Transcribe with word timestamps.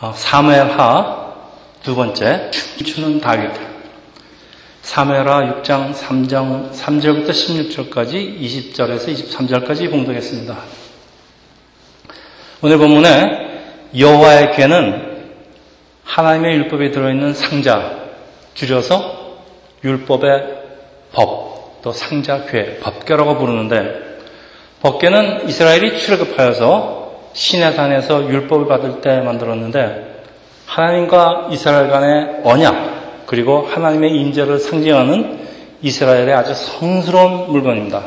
어, 0.00 0.12
사무엘하 0.12 1.34
두 1.84 1.94
번째 1.94 2.50
추는 2.84 3.20
다윗 3.20 3.52
사무엘하 4.82 5.62
6장 5.62 5.94
3장 5.94 6.72
3절부터 6.72 7.30
16절까지 7.30 8.40
20절에서 8.40 9.14
23절까지 9.14 9.90
봉독했습니다. 9.92 10.56
오늘 12.62 12.78
본문에 12.78 13.62
여호와의 13.96 14.56
괴는 14.56 15.30
하나님의 16.02 16.56
율법에 16.56 16.90
들어있는 16.90 17.34
상자 17.34 17.96
줄여서 18.54 19.38
율법의 19.84 20.64
법, 21.12 21.82
또 21.82 21.92
상자 21.92 22.46
괴, 22.46 22.78
법궤라고 22.80 23.38
부르는데 23.38 24.18
법궤는 24.82 25.48
이스라엘이 25.48 26.00
출애굽하여서 26.00 27.03
시내산에서 27.34 28.28
율법을 28.30 28.66
받을 28.66 29.02
때 29.02 29.20
만들었는데 29.20 30.22
하나님과 30.66 31.48
이스라엘 31.52 31.88
간의 31.88 32.40
언약 32.44 33.26
그리고 33.26 33.66
하나님의 33.66 34.10
인재를 34.16 34.58
상징하는 34.58 35.44
이스라엘의 35.82 36.32
아주 36.32 36.54
성스러운 36.54 37.50
물건입니다. 37.50 38.02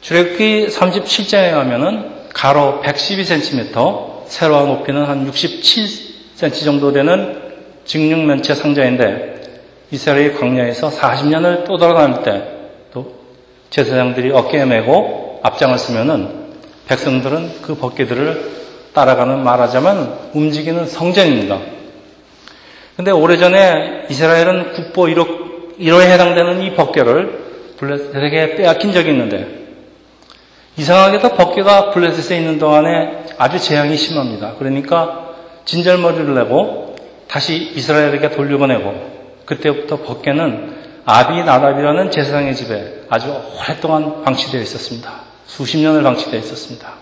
출애굽기 0.00 0.68
37장에 0.68 1.52
가면은 1.52 2.10
가로 2.32 2.80
112cm, 2.82 4.26
세로와 4.26 4.64
높이는 4.64 5.04
한 5.04 5.30
67cm 5.30 6.64
정도 6.64 6.92
되는 6.92 7.42
직육면체 7.84 8.54
상자인데 8.54 9.42
이스라엘이 9.90 10.32
광야에서 10.34 10.88
40년을 10.88 11.66
떠돌아다닐 11.66 12.22
때 12.22 12.62
또 12.92 13.14
제사장들이 13.70 14.30
어깨에 14.30 14.64
메고 14.64 15.40
앞장을 15.42 15.78
쓰면은 15.78 16.41
백성들은 16.92 17.62
그 17.62 17.74
법계들을 17.76 18.50
따라가는 18.92 19.42
말하자면 19.42 20.30
움직이는 20.34 20.86
성전입니다. 20.86 21.58
근데 22.96 23.10
오래전에 23.10 24.06
이스라엘은 24.10 24.72
국보 24.72 25.04
1호, 25.04 25.78
1호에 25.78 26.10
해당되는 26.10 26.62
이 26.62 26.74
법계를 26.74 27.76
블레셋에게 27.78 28.56
빼앗긴 28.56 28.92
적이 28.92 29.10
있는데 29.10 29.62
이상하게도 30.76 31.30
법계가 31.30 31.90
블레셋에 31.92 32.38
있는 32.38 32.58
동안에 32.58 33.24
아주 33.38 33.58
재앙이 33.58 33.96
심합니다. 33.96 34.54
그러니까 34.58 35.30
진절머리를 35.64 36.34
내고 36.34 36.96
다시 37.28 37.72
이스라엘에게 37.74 38.30
돌려보내고 38.30 39.12
그때부터 39.46 40.02
법계는 40.02 40.82
아비 41.06 41.42
나답이라는 41.42 42.10
제사장의 42.10 42.54
집에 42.54 43.04
아주 43.08 43.34
오랫동안 43.58 44.22
방치되어 44.22 44.60
있었습니다. 44.60 45.21
수십 45.54 45.76
년을 45.78 46.02
방치되어 46.02 46.40
있었습니다. 46.40 46.94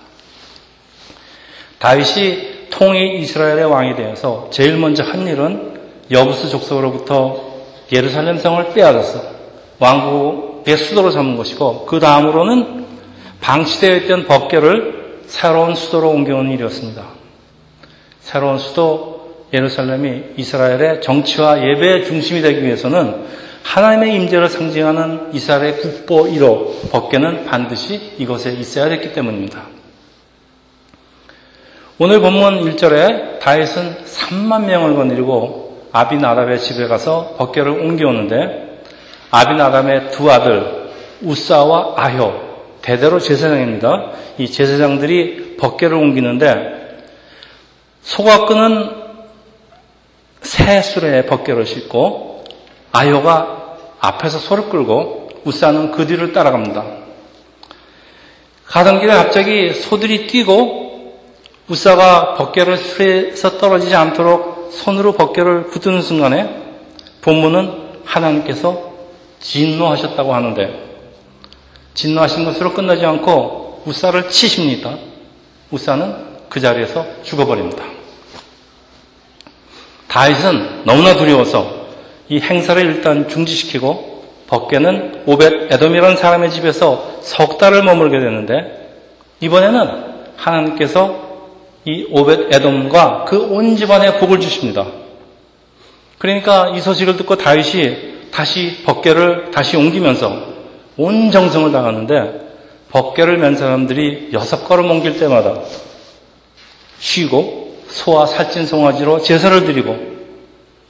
다윗이 1.79 2.69
통일 2.71 3.21
이스라엘의 3.21 3.65
왕이 3.65 3.95
되어서 3.95 4.49
제일 4.51 4.77
먼저 4.77 5.05
한 5.05 5.27
일은 5.27 5.81
여부스 6.11 6.49
족속으로부터 6.49 7.45
예루살렘 7.93 8.39
성을 8.39 8.73
빼앗아서 8.73 9.23
왕국의 9.79 10.77
수도로 10.77 11.13
삼은 11.13 11.37
것이고 11.37 11.87
그 11.87 12.01
다음으로는 12.01 12.87
방치되어 13.41 13.97
있던 13.99 14.27
법계를 14.27 15.21
새로운 15.27 15.77
수도로 15.77 16.11
옮겨온 16.11 16.51
일이었습니다. 16.51 17.05
새로운 18.21 18.59
수도 18.59 19.47
예루살렘이 19.53 20.23
이스라엘의 20.37 21.03
정치와 21.03 21.65
예배의 21.69 22.05
중심이 22.05 22.43
되기 22.43 22.65
위해서는 22.65 23.27
하나님의 23.63 24.15
임재를 24.17 24.49
상징하는 24.49 25.33
이스라엘의 25.33 25.79
국보 25.79 26.25
1호 26.25 26.91
법계는 26.91 27.45
반드시 27.45 28.15
이곳에 28.19 28.53
있어야 28.53 28.89
됐기 28.89 29.13
때문입니다. 29.13 29.67
오늘 31.99 32.21
본문 32.21 32.65
1절에 32.65 33.41
다윗은 33.41 34.05
3만 34.05 34.65
명을 34.65 34.97
거느리고 34.97 35.89
아비나답의 35.93 36.59
집에 36.61 36.89
가서 36.89 37.35
법계를 37.37 37.73
옮겨오는데 37.73 38.83
아비나답의 39.31 40.11
두 40.11 40.31
아들 40.31 40.91
우사와 41.23 41.95
아효 41.97 42.33
대대로 42.83 43.19
제사장입니다. 43.19 44.13
이 44.39 44.51
제사장들이 44.51 45.57
법계를 45.59 45.97
옮기는데 45.97 46.99
소각근은 48.03 49.01
새 50.41 50.81
수레에 50.81 51.27
법계를 51.27 51.67
싣고 51.67 52.40
아효가 52.93 53.77
앞에서 54.01 54.39
소를 54.39 54.69
끌고 54.69 55.29
우사는 55.45 55.93
그 55.93 56.07
뒤를 56.07 56.33
따라갑니다. 56.33 56.85
가던 58.67 59.01
길에 59.01 59.13
갑자기 59.13 59.73
소들이 59.75 60.27
뛰고 60.27 60.91
우사가 61.69 62.35
벗개를 62.35 62.77
수에서 62.77 63.59
떨어지지 63.59 63.95
않도록 63.95 64.71
손으로 64.73 65.13
벗개를 65.13 65.67
붙드는 65.67 66.03
순간에 66.03 66.63
본문은 67.23 67.91
하나님께서 68.05 68.91
진노하셨다고 69.41 70.35
하는데 70.35 70.91
진노하신 71.95 72.45
것으로 72.45 72.73
끝나지 72.73 73.05
않고 73.05 73.83
우사를 73.87 74.29
치십니다. 74.31 74.97
우사는 75.71 76.31
그 76.49 76.61
자리에서 76.61 77.05
죽어버립니다. 77.23 77.85
다윗은 80.09 80.83
너무나 80.85 81.15
두려워서 81.15 81.80
이 82.31 82.41
행사를 82.41 82.81
일단 82.83 83.29
중지시키고 83.29 84.23
법계는 84.47 85.25
오벳 85.27 85.73
에돔이라는 85.73 86.17
사람의 86.17 86.51
집에서 86.51 87.19
석 87.21 87.59
달을 87.59 87.83
머물게 87.83 88.19
되는데 88.19 88.97
이번에는 89.41 89.89
하나님께서 90.37 91.29
이 91.85 92.07
오벳 92.11 92.55
에돔과 92.55 93.25
그 93.25 93.37
온 93.51 93.77
집안에 93.77 94.19
복을 94.19 94.41
주십니다. 94.41 94.87
그러니까 96.19 96.69
이 96.77 96.81
소식을 96.81 97.17
듣고 97.17 97.37
다윗이 97.37 98.31
다시 98.31 98.83
법계를 98.85 99.51
다시 99.51 99.77
옮기면서 99.77 100.51
온 100.97 101.31
정성을 101.33 101.73
당하는데 101.73 102.49
법계를 102.91 103.39
맨 103.39 103.57
사람들이 103.57 104.31
여섯 104.33 104.65
걸음 104.69 104.91
옮길 104.91 105.19
때마다 105.19 105.61
쉬고 107.01 107.79
소와 107.89 108.27
살찐 108.27 108.67
송아지로 108.67 109.23
제사를 109.23 109.65
드리고 109.65 110.10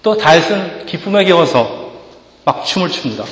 또 0.02 0.16
다윗은 0.16 0.86
기쁨에 0.86 1.24
겨워서 1.24 1.90
막 2.44 2.64
춤을 2.64 2.90
춥니다. 2.90 3.24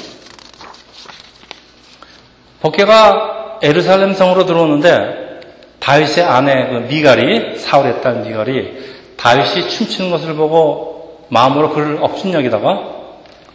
복개가 2.61 3.59
에르살렘 3.63 4.15
성으로 4.15 4.47
들어오는데 4.47 5.41
다윗의 5.81 6.25
아내 6.25 6.69
그 6.69 6.75
미갈이 6.89 7.59
사울의 7.59 8.03
딸 8.03 8.17
미갈이 8.17 8.79
다윗이 9.17 9.69
춤추는 9.69 10.11
것을 10.11 10.35
보고 10.35 11.27
마음으로 11.29 11.71
그를 11.71 11.99
업신여기다가 12.01 12.99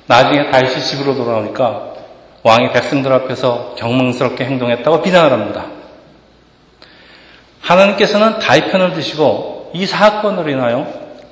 나중에 0.07 0.50
다윗이 0.52 0.81
집으로 0.81 1.16
돌아오니까 1.16 1.94
왕이 2.44 2.72
백성들 2.73 3.12
앞에서 3.13 3.75
경망스럽게 3.78 4.44
행동했다고 4.44 5.02
비난을 5.02 5.31
합니다. 5.31 5.66
하나님께서는 7.62 8.40
다윗 8.40 8.72
편을 8.72 8.94
드시고 8.94 9.72
이 9.73 9.85
사건으로 9.85 10.50
인하여 10.50 10.88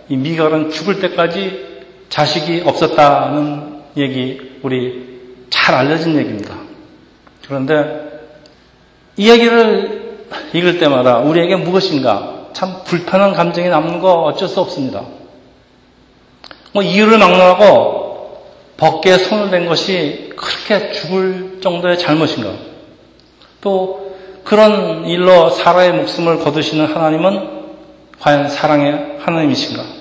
이 0.08 0.16
미갈은 0.16 0.72
죽을 0.72 1.00
때까지 1.02 1.71
자식이 2.12 2.64
없었다는 2.66 3.82
얘기 3.96 4.60
우리 4.62 5.48
잘 5.50 5.74
알려진 5.76 6.16
얘기입니다. 6.18 6.56
그런데 7.46 8.12
이 9.16 9.30
얘기를 9.30 10.20
읽을 10.54 10.78
때마다 10.78 11.20
우리에게 11.20 11.56
무엇인가 11.56 12.50
참 12.54 12.84
불편한 12.84 13.34
감정이 13.34 13.70
남는 13.70 14.02
거 14.02 14.24
어쩔 14.24 14.48
수 14.48 14.60
없습니다. 14.60 15.04
뭐 16.74 16.84
이유를 16.84 17.18
막론하고 17.18 18.46
벗게 18.76 19.18
손을 19.18 19.50
댄 19.50 19.68
것이 19.68 20.32
그렇게 20.36 20.92
죽을 20.92 21.60
정도의 21.62 21.98
잘못인가? 21.98 22.52
또 23.62 24.18
그런 24.44 25.06
일로 25.06 25.50
사라의 25.50 25.94
목숨을 25.94 26.40
거두시는 26.40 26.94
하나님은 26.94 27.62
과연 28.20 28.50
사랑의 28.50 29.20
하나님이신가? 29.20 30.01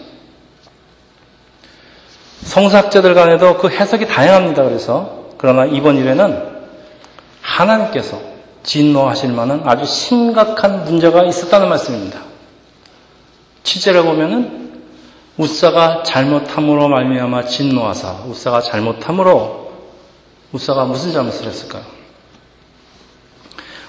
성사학자들 2.42 3.14
간에도 3.14 3.58
그 3.58 3.68
해석이 3.68 4.06
다양합니다. 4.06 4.64
그래서 4.64 5.28
그러나 5.38 5.64
이번 5.64 5.96
일에는 5.96 6.50
하나님께서 7.40 8.20
진노하실 8.62 9.32
만한 9.32 9.62
아주 9.64 9.86
심각한 9.86 10.84
문제가 10.84 11.24
있었다는 11.24 11.68
말씀입니다. 11.68 12.20
7절에 13.62 14.02
보면은 14.04 14.70
우사가 15.36 16.02
잘못함으로 16.02 16.88
말미암아 16.88 17.44
진노하사 17.46 18.24
우사가 18.26 18.60
잘못함으로 18.60 19.72
우사가 20.52 20.84
무슨 20.84 21.12
잘못을 21.12 21.46
했을까요? 21.46 21.82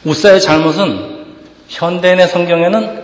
우사의 0.05 0.41
잘못은 0.41 1.25
현대인의 1.67 2.27
성경에는 2.27 3.00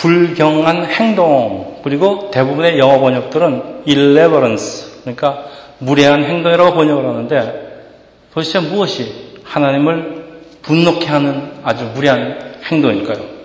불경한 0.00 0.86
행동 0.86 1.80
그리고 1.82 2.30
대부분의 2.30 2.78
영어 2.78 3.00
번역들은 3.00 3.82
irreverence 3.86 5.00
그러니까 5.00 5.44
무례한 5.78 6.24
행동이라고 6.24 6.74
번역을 6.74 7.04
하는데 7.04 7.84
도대체 8.32 8.60
무엇이 8.60 9.38
하나님을 9.42 10.42
분노케 10.62 11.06
하는 11.06 11.52
아주 11.64 11.84
무례한 11.94 12.60
행동일까요? 12.64 13.38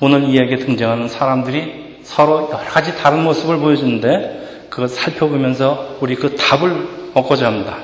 오늘 0.00 0.24
이야기에 0.24 0.58
등장하는 0.58 1.08
사람들이 1.08 1.98
서로 2.02 2.48
여러 2.52 2.64
가지 2.64 2.96
다른 2.96 3.24
모습을 3.24 3.58
보여주는데 3.58 4.66
그걸 4.70 4.88
살펴보면서 4.88 5.96
우리 6.00 6.14
그 6.14 6.34
답을 6.36 7.10
얻고자 7.14 7.46
합니다. 7.46 7.78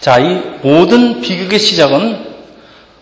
자, 0.00 0.18
이 0.20 0.40
모든 0.62 1.20
비극의 1.20 1.58
시작은 1.58 2.35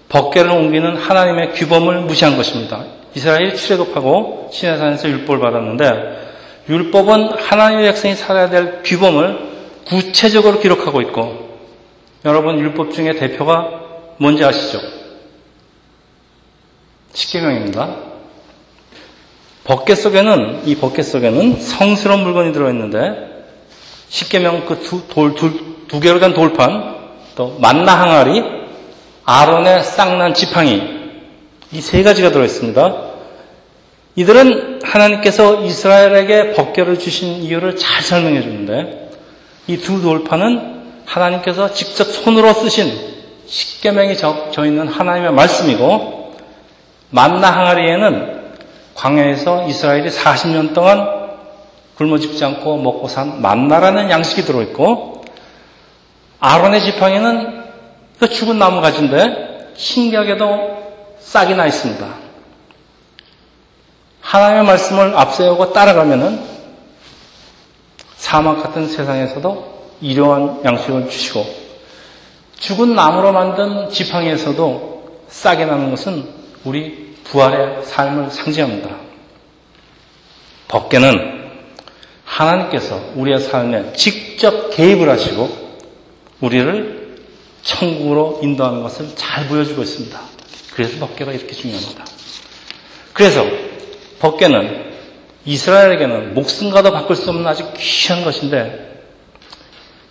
법계를 0.08 0.50
옮기는 0.50 0.96
하나님의 0.96 1.52
규범을 1.52 2.00
무시한 2.02 2.36
것입니다. 2.36 2.84
이스라엘이 3.14 3.56
출애굽하고 3.56 4.50
시내산에서 4.52 5.08
율법을 5.08 5.40
받았는데 5.40 6.24
율법은 6.68 7.38
하나님의 7.38 7.86
백성이 7.86 8.14
살아야 8.14 8.48
될 8.48 8.82
규범을 8.82 9.54
구체적으로 9.86 10.60
기록하고 10.60 11.00
있고 11.02 11.58
여러분 12.24 12.58
율법 12.58 12.92
중에 12.92 13.14
대표가 13.14 13.68
뭔지 14.18 14.44
아시죠? 14.44 14.80
십계명입니다. 17.12 17.96
법계 19.64 19.94
속에는 19.94 20.62
이 20.66 20.76
법계 20.76 21.02
속에는 21.02 21.60
성스러운 21.60 22.22
물건이 22.22 22.52
들어있는데 22.52 23.44
십계명 24.08 24.66
그두두 24.66 26.00
개로 26.00 26.18
된 26.18 26.34
돌판 26.34 26.94
또 27.34 27.56
만나 27.60 27.94
항아리 27.94 28.53
아론의 29.24 29.82
쌍난 29.84 30.34
지팡이 30.34 31.02
이 31.72 31.80
세 31.80 32.02
가지가 32.04 32.30
들어있습니다. 32.30 32.94
이들은 34.16 34.80
하나님께서 34.84 35.64
이스라엘에게 35.64 36.52
법계를 36.52 36.98
주신 37.00 37.42
이유를 37.42 37.76
잘 37.76 38.00
설명해 38.02 38.42
주는데 38.42 39.10
이 39.66 39.78
두 39.78 40.00
돌판은 40.00 40.74
하나님께서 41.04 41.72
직접 41.74 42.04
손으로 42.04 42.52
쓰신 42.52 42.92
십계명이 43.46 44.16
져 44.16 44.64
있는 44.64 44.86
하나님의 44.88 45.32
말씀이고 45.32 46.36
만나 47.10 47.50
항아리에는 47.50 48.42
광야에서 48.94 49.66
이스라엘이 49.68 50.10
40년 50.10 50.74
동안 50.74 51.08
굶어 51.96 52.18
죽지 52.18 52.44
않고 52.44 52.76
먹고 52.78 53.08
산 53.08 53.42
만나라는 53.42 54.10
양식이 54.10 54.42
들어있고 54.42 55.24
아론의 56.40 56.82
지팡이는 56.82 57.63
그 58.24 58.30
죽은 58.30 58.58
나무 58.58 58.80
가지인데 58.80 59.74
신기하게도 59.76 61.18
싹이 61.20 61.54
나 61.56 61.66
있습니다. 61.66 62.06
하나님의 64.22 64.64
말씀을 64.64 65.14
앞세우고 65.14 65.74
따라가면은 65.74 66.40
사막 68.16 68.62
같은 68.62 68.88
세상에서도 68.88 69.90
일용한 70.00 70.62
양식을 70.64 71.10
주시고 71.10 71.44
죽은 72.60 72.94
나무로 72.94 73.32
만든 73.32 73.90
지팡이에서도 73.90 75.26
싹이 75.28 75.66
나는 75.66 75.90
것은 75.90 76.26
우리 76.64 77.16
부활의 77.24 77.84
삶을 77.84 78.30
상징합니다. 78.30 78.88
법계는 80.68 81.50
하나님께서 82.24 82.98
우리의 83.16 83.38
삶에 83.40 83.92
직접 83.92 84.70
개입을 84.70 85.10
하시고 85.10 85.76
우리를 86.40 86.93
천국으로 87.64 88.40
인도하는 88.42 88.82
것을 88.82 89.08
잘 89.16 89.48
보여주고 89.48 89.82
있습니다. 89.82 90.20
그래서 90.74 90.98
법계가 90.98 91.32
이렇게 91.32 91.52
중요합니다. 91.52 92.04
그래서 93.12 93.44
법계는 94.20 94.92
이스라엘에게는 95.46 96.34
목숨과도 96.34 96.92
바꿀 96.92 97.16
수 97.16 97.30
없는 97.30 97.46
아주 97.46 97.64
귀한 97.76 98.24
것인데 98.24 99.02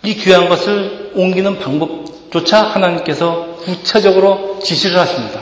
이 0.02 0.14
귀한 0.14 0.48
것을 0.48 1.12
옮기는 1.14 1.58
방법조차 1.58 2.62
하나님께서 2.62 3.56
구체적으로 3.62 4.58
지시를 4.62 4.98
하십니다. 4.98 5.40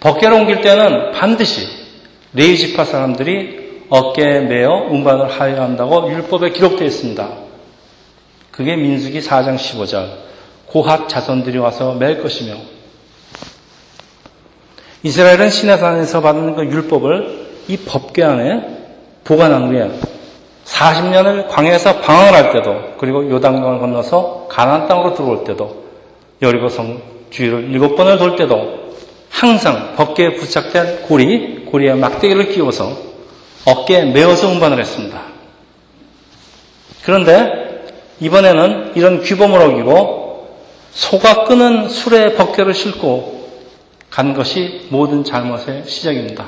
법계를 0.00 0.34
옮길 0.36 0.60
때는 0.60 1.12
반드시 1.12 1.66
레이지파 2.32 2.84
사람들이 2.84 3.82
어깨에 3.88 4.40
매어 4.40 4.88
운반을 4.90 5.30
하여야 5.30 5.62
한다고 5.62 6.10
율법에 6.10 6.50
기록되어 6.50 6.86
있습니다. 6.86 7.28
그게 8.50 8.76
민수기 8.76 9.20
4장 9.20 9.56
15절 9.56 10.27
고핫 10.68 11.08
자손들이 11.08 11.58
와서 11.58 11.94
맬 11.94 12.22
것이며 12.22 12.54
이스라엘은 15.02 15.50
시내산에서 15.50 16.20
받은 16.20 16.56
그 16.56 16.64
율법을 16.64 17.48
이 17.68 17.76
법궤 17.76 18.22
안에 18.22 18.78
보관한 19.24 19.68
후에 19.68 19.90
40년을 20.64 21.48
광야에서 21.48 22.00
방황을 22.00 22.34
할 22.34 22.52
때도 22.52 22.96
그리고 22.98 23.28
요단강을 23.30 23.78
건너서 23.78 24.46
가나안 24.50 24.86
땅으로 24.86 25.14
들어올 25.14 25.44
때도 25.44 25.84
여리고성 26.42 27.00
주위를 27.30 27.70
일곱 27.70 27.96
번을 27.96 28.18
돌 28.18 28.36
때도 28.36 28.88
항상 29.30 29.94
법궤에 29.96 30.34
부착된 30.34 31.02
고리, 31.02 31.64
고리에 31.66 31.94
막대기를 31.94 32.48
끼워서 32.48 32.96
어깨에 33.64 34.06
메어서 34.06 34.48
운반을 34.48 34.80
했습니다. 34.80 35.20
그런데 37.04 37.86
이번에는 38.20 38.92
이런 38.94 39.22
규범을 39.22 39.60
어기고 39.60 40.27
소가 40.92 41.44
끄는 41.44 41.88
술에 41.88 42.34
법궤를 42.34 42.74
싣고 42.74 43.48
간 44.10 44.34
것이 44.34 44.86
모든 44.90 45.24
잘못의 45.24 45.84
시작입니다. 45.86 46.46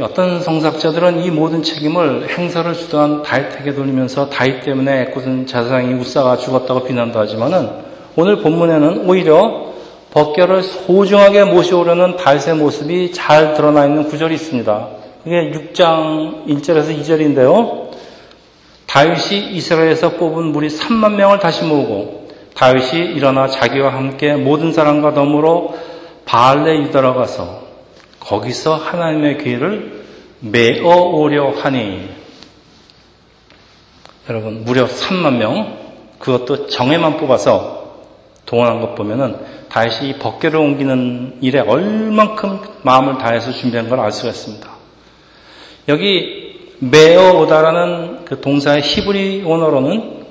어떤 0.00 0.40
성삭자들은 0.40 1.24
이 1.24 1.30
모든 1.30 1.62
책임을 1.62 2.28
행사를 2.30 2.72
주도한 2.74 3.22
다윗에게 3.22 3.74
돌리면서 3.74 4.30
다윗 4.30 4.62
때문에 4.62 5.02
애꿎은 5.02 5.46
자상이 5.46 5.94
우사가 5.94 6.36
죽었다고 6.36 6.84
비난도 6.84 7.18
하지만은 7.18 7.70
오늘 8.16 8.38
본문에는 8.38 9.08
오히려 9.08 9.70
벗결을 10.12 10.62
소중하게 10.62 11.44
모셔오려는 11.44 12.16
다윗의 12.16 12.54
모습이 12.54 13.12
잘 13.12 13.54
드러나 13.54 13.84
있는 13.86 14.04
구절이 14.04 14.34
있습니다. 14.34 14.88
이게 15.26 15.52
6장 15.52 16.46
1절에서 16.46 16.98
2절인데요. 17.00 17.90
다윗이 18.90 19.52
이스라엘에서 19.52 20.16
뽑은 20.16 20.46
무리 20.46 20.66
3만 20.66 21.14
명을 21.14 21.38
다시 21.38 21.64
모으고 21.64 22.28
다윗이 22.56 23.14
일어나 23.14 23.46
자기와 23.46 23.94
함께 23.94 24.34
모든 24.34 24.72
사람과 24.72 25.14
더불어 25.14 25.74
바알레 26.24 26.76
유다로 26.78 27.14
가서 27.14 27.62
거기서 28.18 28.74
하나님의 28.74 29.38
기회를 29.38 30.04
메어 30.40 30.88
오려 30.88 31.50
하니 31.50 32.08
여러분 34.28 34.64
무려 34.64 34.88
3만 34.88 35.36
명 35.36 35.78
그것도 36.18 36.66
정예만 36.66 37.16
뽑아서 37.16 37.94
동원한 38.44 38.80
것 38.80 38.96
보면은 38.96 39.36
다윗이 39.68 40.18
법궤를 40.18 40.58
옮기는 40.58 41.38
일에 41.42 41.60
얼만큼 41.60 42.58
마음을 42.82 43.18
다해서 43.18 43.52
준비한 43.52 43.88
걸 43.88 44.00
알 44.00 44.10
수가 44.10 44.30
있습니다. 44.30 44.68
여기 45.88 46.49
메어 46.80 47.32
오다라는 47.38 48.24
그 48.24 48.40
동사의 48.40 48.82
히브리 48.82 49.42
원어로는 49.44 50.24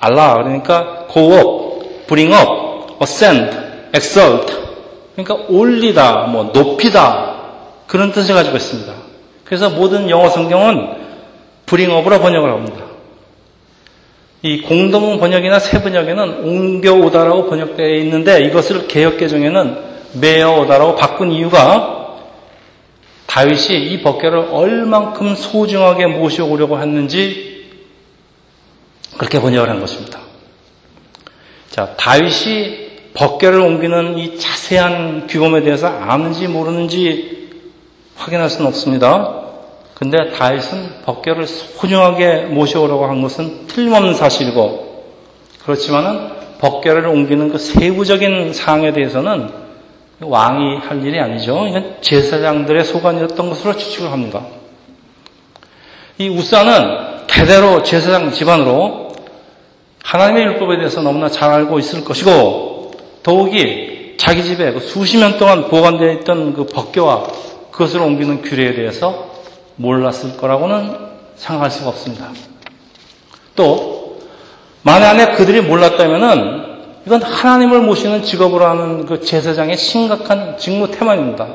알라 0.00 0.34
그러니까 0.34 1.06
go 1.12 1.32
up, 1.32 2.06
bring 2.06 2.34
up, 2.34 2.94
ascend, 3.00 3.56
exalt 3.94 4.52
그러니까 5.14 5.46
올리다, 5.48 6.26
뭐 6.26 6.50
높이다 6.52 7.36
그런 7.86 8.10
뜻을 8.12 8.34
가지고 8.34 8.56
있습니다. 8.56 8.92
그래서 9.44 9.70
모든 9.70 10.10
영어 10.10 10.28
성경은 10.28 10.88
bring 11.66 11.96
up으로 11.98 12.20
번역을 12.20 12.50
합니다. 12.50 12.84
이 14.42 14.62
공동 14.62 15.20
번역이나 15.20 15.60
새 15.60 15.80
번역에는 15.82 16.44
옮겨오다라고 16.44 17.48
번역되어 17.48 17.94
있는데 17.98 18.42
이것을 18.44 18.88
개혁 18.88 19.18
개정에는 19.18 19.76
메어오다라고 20.20 20.96
바꾼 20.96 21.30
이유가 21.30 22.01
다윗이 23.32 23.92
이 23.92 24.02
법궤를 24.02 24.50
얼만큼 24.52 25.34
소중하게 25.34 26.06
모셔오려고 26.06 26.78
했는지 26.78 27.70
그렇게 29.16 29.40
번역을 29.40 29.70
한 29.70 29.80
것입니다. 29.80 30.20
자, 31.70 31.94
다윗이 31.96 32.82
법궤를 33.14 33.58
옮기는 33.58 34.18
이 34.18 34.38
자세한 34.38 35.28
규범에 35.28 35.62
대해서 35.62 35.86
아는지 35.88 36.46
모르는지 36.46 37.48
확인할 38.16 38.50
수는 38.50 38.66
없습니다. 38.66 39.40
근데 39.94 40.30
다윗은 40.32 41.02
법궤를 41.06 41.46
소중하게 41.46 42.48
모셔오라고 42.50 43.06
한 43.06 43.22
것은 43.22 43.66
틀림없는 43.66 44.12
사실이고 44.12 45.06
그렇지만은 45.62 46.58
법궤를 46.58 47.06
옮기는 47.06 47.50
그 47.50 47.56
세부적인 47.56 48.52
사항에 48.52 48.92
대해서는 48.92 49.61
왕이 50.22 50.76
할 50.78 51.04
일이 51.04 51.18
아니죠. 51.18 51.66
이건 51.66 51.96
제사장들의 52.00 52.84
소관이었던 52.84 53.48
것으로 53.48 53.76
추측을 53.76 54.12
합니다. 54.12 54.42
이 56.18 56.28
우사는 56.28 57.26
대대로 57.26 57.82
제사장 57.82 58.32
집안으로 58.32 59.12
하나님의 60.04 60.44
율법에 60.44 60.76
대해서 60.76 61.00
너무나 61.02 61.28
잘 61.28 61.50
알고 61.50 61.78
있을 61.78 62.04
것이고 62.04 62.92
더욱이 63.22 64.14
자기 64.18 64.44
집에 64.44 64.72
그 64.72 64.80
수십 64.80 65.18
년 65.18 65.38
동안 65.38 65.68
보관되어 65.68 66.12
있던 66.20 66.54
그 66.54 66.66
법궤와 66.66 67.26
그것을 67.70 68.00
옮기는 68.00 68.42
규례에 68.42 68.74
대해서 68.74 69.32
몰랐을 69.76 70.36
거라고는 70.36 70.96
생각할 71.36 71.70
수가 71.70 71.90
없습니다. 71.90 72.28
또 73.56 74.20
만약에 74.82 75.32
그들이 75.32 75.62
몰랐다면은 75.62 76.71
이건 77.06 77.22
하나님을 77.22 77.80
모시는 77.80 78.22
직업으로 78.22 78.64
하는 78.64 79.06
그 79.06 79.20
제사장의 79.20 79.76
심각한 79.76 80.56
직무 80.56 80.90
태만입니다. 80.90 81.48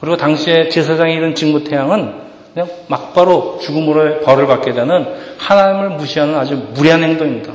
그리고 0.00 0.16
당시에 0.16 0.68
제사장이 0.70 1.14
이런 1.14 1.34
직무 1.34 1.62
태양은 1.64 2.14
그냥 2.54 2.68
막바로 2.88 3.58
죽음으로 3.60 4.20
벌을 4.20 4.46
받게 4.46 4.72
되는 4.72 5.06
하나님을 5.38 5.90
무시하는 5.90 6.34
아주 6.34 6.56
무례한 6.74 7.02
행동입니다. 7.02 7.52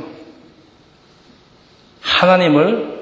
하나님을 2.02 2.96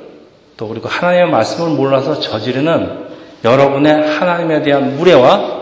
또 0.55 0.69
그리고 0.69 0.87
하나님의 0.87 1.29
말씀을 1.29 1.75
몰라서 1.75 2.19
저지르는 2.19 3.03
여러분의 3.43 4.17
하나님에 4.17 4.61
대한 4.61 4.95
무례와 4.95 5.61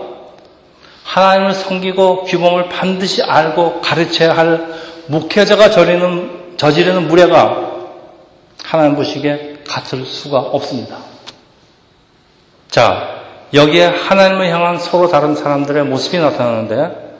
하나님을 1.04 1.54
섬기고 1.54 2.24
규범을 2.26 2.70
반드시 2.70 3.24
알고 3.24 3.82
가르쳐야 3.82 4.38
할 4.38 4.68
목회자가 5.08 5.72
저리는, 5.72 6.56
저지르는 6.58 7.08
무례가 7.08 7.71
하나님 8.72 8.96
보시기에 8.96 9.63
같을 9.68 10.06
수가 10.06 10.40
없습니다. 10.40 11.00
자, 12.70 13.22
여기에 13.54 13.88
하나님을 13.88 14.48
향한 14.48 14.80
서로 14.80 15.10
다른 15.10 15.36
사람들의 15.36 15.84
모습이 15.84 16.18
나타나는데 16.18 17.18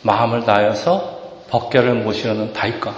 마음을 0.00 0.46
다해서 0.46 1.42
법계를 1.50 1.92
모시려는 1.92 2.54
다윗과 2.54 2.94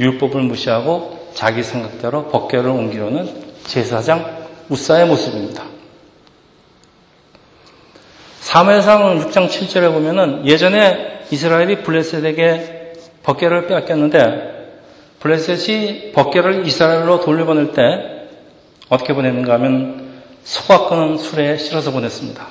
율법을 0.00 0.42
무시하고 0.42 1.30
자기 1.32 1.62
생각대로 1.62 2.26
법계를 2.26 2.68
옮기려는 2.68 3.52
제사장 3.62 4.48
우사의 4.68 5.06
모습입니다. 5.06 5.62
사무엘상 8.40 9.20
6장 9.20 9.48
7절에 9.48 9.92
보면은 9.92 10.44
예전에 10.44 11.20
이스라엘이 11.30 11.84
블레셋에게 11.84 12.94
법계를 13.22 13.68
빼앗겼는데 13.68 14.55
블레셋이 15.26 16.12
법계를 16.12 16.66
이스라엘로 16.66 17.20
돌려보낼 17.20 17.72
때 17.72 17.82
어떻게 18.88 19.12
보냈는가 19.12 19.54
하면 19.54 20.22
소가 20.44 20.88
끄는 20.88 21.18
수레에 21.18 21.56
실어서 21.56 21.90
보냈습니다. 21.90 22.46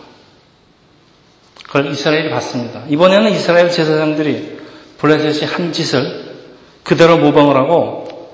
그걸 1.66 1.92
이스라엘이 1.92 2.30
봤습니다. 2.30 2.84
이번에는 2.90 3.32
이스라엘 3.32 3.72
제사장들이 3.72 4.60
블레셋이 4.98 5.50
한 5.50 5.72
짓을 5.72 6.36
그대로 6.84 7.18
모방을 7.18 7.56
하고 7.56 8.30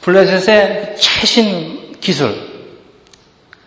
블레셋의 0.00 0.96
최신 0.96 1.92
기술, 2.00 2.34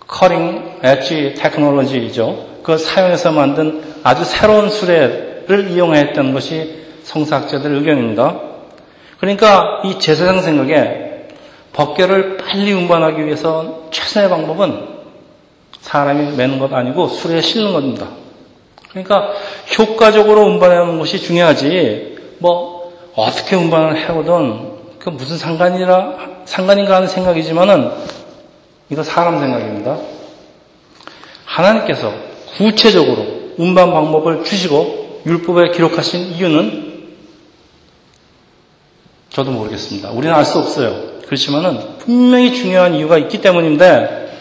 커링 0.08 0.80
엣지 0.82 1.36
테크놀로지죠. 1.38 2.58
그걸 2.62 2.80
사용해서 2.80 3.32
만든 3.32 3.84
아주 4.04 4.24
새로운 4.26 4.70
수레를 4.70 5.70
이용했던 5.70 6.34
것이 6.34 6.86
성사학자들 7.04 7.72
의견입니다. 7.72 8.47
그러니까 9.20 9.82
이 9.84 10.00
제사장 10.00 10.42
생각에 10.42 11.28
법계를 11.74 12.38
빨리 12.38 12.72
운반하기 12.74 13.26
위해서 13.26 13.88
최선의 13.92 14.30
방법은 14.30 14.98
사람이 15.82 16.36
매는 16.36 16.60
것 16.60 16.74
아니고 16.74 17.08
수레에 17.08 17.42
실는 17.42 17.74
겁니다. 17.74 18.08
그러니까 18.90 19.32
효과적으로 19.78 20.42
운반하는 20.46 20.98
것이 21.00 21.20
중요하지 21.20 22.18
뭐 22.40 22.94
어떻게 23.16 23.56
운반을 23.56 23.98
해오든 23.98 24.78
그 25.00 25.10
무슨 25.10 25.38
상관이라 25.38 26.18
상관인가 26.46 26.96
하는 26.96 27.08
생각이지만은 27.08 27.92
이거 28.90 29.04
사람 29.04 29.40
생각입니다. 29.40 29.98
하나님께서 31.46 32.12
구체적으로 32.58 33.26
운반 33.58 33.92
방법을 33.92 34.44
주시고 34.44 35.22
율법에 35.26 35.72
기록하신 35.72 36.34
이유는 36.34 36.87
저도 39.38 39.52
모르겠습니다. 39.52 40.10
우리는 40.10 40.34
알 40.34 40.44
수 40.44 40.58
없어요. 40.58 40.96
그렇지만은 41.28 41.80
분명히 42.00 42.56
중요한 42.56 42.96
이유가 42.96 43.20
있기 43.20 43.40
때문인데 43.40 44.34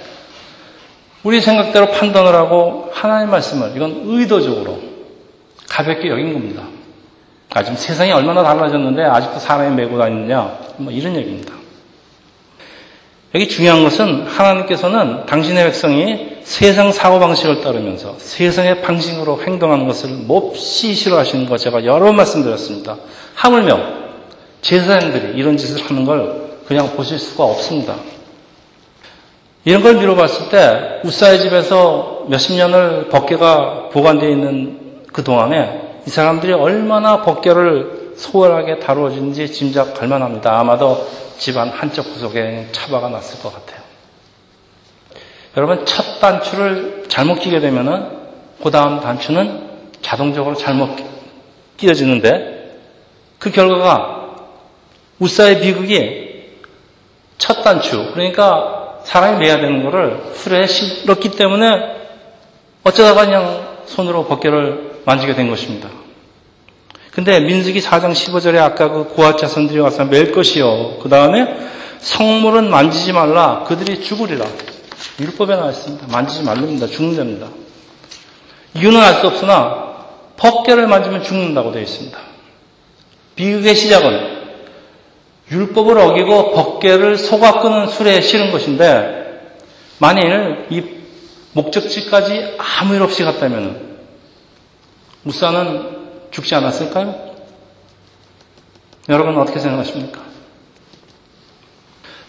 우리 1.23 1.43
생각대로 1.43 1.91
판단을 1.91 2.35
하고 2.35 2.89
하나님 2.95 3.31
말씀을 3.31 3.73
이건 3.77 4.05
의도적으로 4.07 4.79
가볍게 5.69 6.09
여긴 6.09 6.33
겁니다. 6.33 6.63
아, 7.53 7.63
지금 7.63 7.77
세상이 7.77 8.11
얼마나 8.11 8.43
달라졌는데 8.43 9.03
아직도 9.03 9.39
사람이 9.39 9.77
메고 9.77 9.99
다니느냐 9.99 10.59
뭐 10.79 10.91
이런 10.91 11.15
얘기입니다. 11.15 11.53
여기 13.35 13.49
중요한 13.49 13.85
것은 13.85 14.27
하나님께서는 14.27 15.27
당신의 15.27 15.65
백성이 15.65 16.39
세상 16.43 16.91
사고방식을 16.91 17.61
따르면서 17.61 18.15
세상의 18.17 18.81
방식으로 18.81 19.43
행동하는 19.43 19.87
것을 19.87 20.09
몹시 20.27 20.95
싫어하시는 20.95 21.45
것 21.45 21.59
제가 21.59 21.85
여러 21.85 22.07
번 22.07 22.17
말씀드렸습니다. 22.17 22.97
하물며 23.35 24.06
제사장들이 24.67 25.39
이런 25.39 25.57
짓을 25.57 25.81
하는 25.85 26.05
걸 26.05 26.59
그냥 26.67 26.91
보실 26.97 27.21
수가 27.21 27.45
없습니다. 27.45 27.95
이런 29.65 29.81
걸 29.81 29.95
미뤄봤을 29.95 30.49
때 30.49 31.01
우사의 31.05 31.41
집에서 31.41 32.25
몇십 32.29 32.57
년을 32.57 33.09
법계가 33.09 33.91
보관되어 33.91 34.29
있는 34.29 35.05
그 35.13 35.23
동안에 35.23 36.01
이 36.05 36.11
사람들이 36.11 36.53
얼마나 36.53 37.23
법계를 37.23 38.15
소홀하게 38.17 38.81
다루어지는지 38.81 39.53
짐작할 39.53 40.09
만합니다. 40.09 40.59
아마도 40.59 41.07
집안 41.39 41.69
한쪽 41.69 42.13
구석에 42.13 42.67
차바가 42.73 43.09
났을 43.09 43.41
것 43.41 43.53
같아요. 43.53 43.81
여러분 45.57 45.87
첫 45.87 46.19
단추를 46.21 47.05
잘못 47.07 47.39
끼게 47.39 47.61
되면은 47.61 48.09
그 48.63 48.71
다음 48.73 49.01
단추는 49.01 49.61
자동적으로 50.03 50.57
잘못 50.57 50.97
끼어지는데 51.77 52.79
그 53.39 53.51
결과가 53.51 54.16
우사의 55.19 55.61
비극이 55.61 56.27
첫 57.39 57.63
단추 57.63 58.11
그러니까 58.13 59.01
사람이 59.05 59.39
매야 59.39 59.57
되는 59.57 59.85
것을 59.85 60.21
수레에 60.35 60.67
실었기 60.67 61.31
때문에 61.31 61.97
어쩌다가 62.83 63.25
그냥 63.25 63.67
손으로 63.87 64.27
벗개를 64.27 65.03
만지게 65.05 65.35
된 65.35 65.49
것입니다. 65.49 65.89
근데 67.13 67.41
민수기 67.41 67.81
4장 67.81 68.13
15절에 68.13 68.59
아까 68.59 68.91
그 68.91 69.05
고아 69.05 69.37
자손들이 69.37 69.79
와서 69.79 70.05
맬 70.05 70.33
것이요. 70.33 70.99
그 71.03 71.09
다음에 71.09 71.57
성물은 72.01 72.69
만지지 72.69 73.13
말라. 73.13 73.65
그들이 73.67 74.03
죽으리라. 74.03 74.45
율법에 75.21 75.57
나와 75.57 75.71
있습니다. 75.71 76.07
만지지 76.09 76.43
말랍니다. 76.43 76.87
죽는답니다. 76.87 77.49
이유는 78.75 79.01
알 79.01 79.21
수 79.21 79.29
없으나 79.29 79.97
벗개를 80.37 80.87
만지면 80.87 81.23
죽는다고 81.23 81.73
되어 81.73 81.83
있습니다. 81.83 82.19
비극의 83.35 83.75
시작은 83.75 84.36
율법을 85.51 85.99
어기고 85.99 86.53
법계를 86.53 87.19
속아 87.19 87.61
끄는 87.61 87.89
술에 87.89 88.21
실은 88.21 88.51
것인데 88.51 89.27
만일 89.99 90.67
이 90.71 90.83
목적지까지 91.53 92.57
아무 92.59 92.95
일 92.95 93.03
없이 93.03 93.23
갔다면 93.23 93.99
무사는 95.23 95.97
죽지 96.31 96.55
않았을까요? 96.55 97.27
여러분 99.09 99.39
어떻게 99.39 99.59
생각하십니까? 99.59 100.21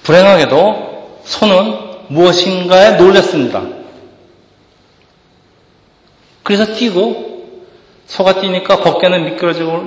불행하게도 0.03 1.21
손은 1.25 1.87
무엇인가에 2.07 2.91
놀랐습니다. 2.97 3.63
그래서 6.43 6.73
뛰고 6.73 7.65
소가 8.05 8.39
뛰니까 8.39 8.77
벗개는 8.77 9.35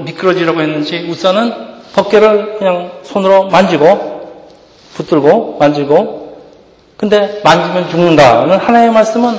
미끄러지려고 0.04 0.60
했는지 0.60 0.99
우사는 1.08 1.69
법계를 1.94 2.59
그냥 2.59 2.92
손으로 3.02 3.49
만지고 3.49 4.20
붙들고 4.94 5.56
만지고 5.59 6.20
근데 6.97 7.40
만지면 7.42 7.88
죽는다는 7.88 8.59
하나의 8.59 8.90
말씀은 8.90 9.38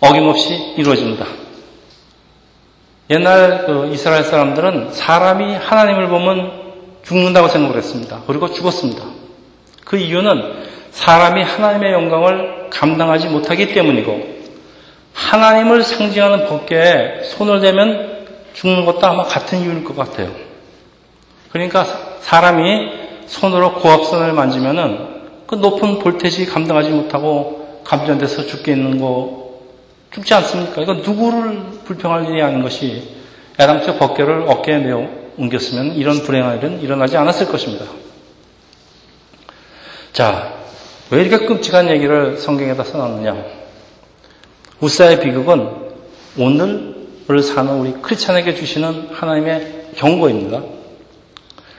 어김없이 0.00 0.74
이루어집니다. 0.76 1.26
옛날 3.10 3.66
그 3.66 3.90
이스라엘 3.92 4.24
사람들은 4.24 4.92
사람이 4.92 5.56
하나님을 5.56 6.08
보면 6.08 6.64
죽는다고 7.04 7.48
생각을 7.48 7.76
했습니다. 7.76 8.22
그리고 8.26 8.50
죽었습니다. 8.50 9.04
그 9.84 9.98
이유는 9.98 10.64
사람이 10.90 11.42
하나님의 11.42 11.92
영광을 11.92 12.70
감당하지 12.70 13.28
못하기 13.28 13.74
때문이고 13.74 14.34
하나님을 15.12 15.82
상징하는 15.82 16.46
법계에 16.46 17.24
손을 17.24 17.60
대면 17.60 18.26
죽는 18.54 18.86
것도 18.86 19.06
아마 19.06 19.24
같은 19.24 19.60
이유일 19.60 19.84
것 19.84 19.96
같아요. 19.96 20.43
그러니까 21.54 21.86
사람이 22.20 22.90
손으로 23.28 23.74
고압선을 23.74 24.32
만지면은 24.32 25.14
그 25.46 25.54
높은 25.54 26.00
볼테지 26.00 26.46
감당하지 26.46 26.90
못하고 26.90 27.80
감전돼서 27.84 28.46
죽게 28.46 28.72
있는 28.72 29.00
거 29.00 29.60
죽지 30.12 30.34
않습니까? 30.34 30.82
이거 30.82 30.94
누구를 30.94 31.62
불평할 31.84 32.28
일이 32.28 32.42
아닌 32.42 32.60
것이 32.60 33.08
애당초 33.60 33.98
법계를 33.98 34.46
어깨에 34.48 34.78
메어 34.78 35.08
옮겼으면 35.36 35.94
이런 35.94 36.24
불행한 36.24 36.58
일은 36.58 36.80
일어나지 36.80 37.16
않았을 37.16 37.46
것입니다. 37.46 37.84
자, 40.12 40.54
왜 41.10 41.22
이렇게 41.22 41.46
끔찍한 41.46 41.88
얘기를 41.88 42.36
성경에다 42.36 42.82
써놨느냐? 42.82 43.44
우사의 44.80 45.20
비극은 45.20 45.70
오늘을 46.36 47.42
사는 47.44 47.72
우리 47.74 47.92
크리스찬에게 48.02 48.56
주시는 48.56 49.10
하나님의 49.12 49.90
경고입니다. 49.94 50.83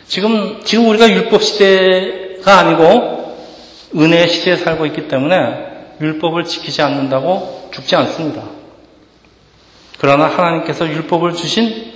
지금, 0.07 0.61
지금 0.63 0.87
우리가 0.89 1.09
율법 1.09 1.43
시대에 1.43 2.25
율법가 2.45 2.59
아니고 2.59 3.35
은혜의 3.95 4.27
시대에 4.29 4.55
살고 4.55 4.85
있기 4.85 5.07
때문에 5.07 5.65
율법을 5.99 6.45
지키지 6.45 6.83
않는다고 6.83 7.69
죽지 7.73 7.95
않습니다. 7.95 8.43
그러나 9.97 10.25
하나님께서 10.25 10.87
율법을 10.87 11.33
주신 11.33 11.93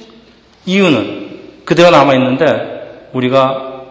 이유는 0.66 1.64
그대로 1.66 1.92
남아있는데 1.92 3.10
우리가 3.14 3.84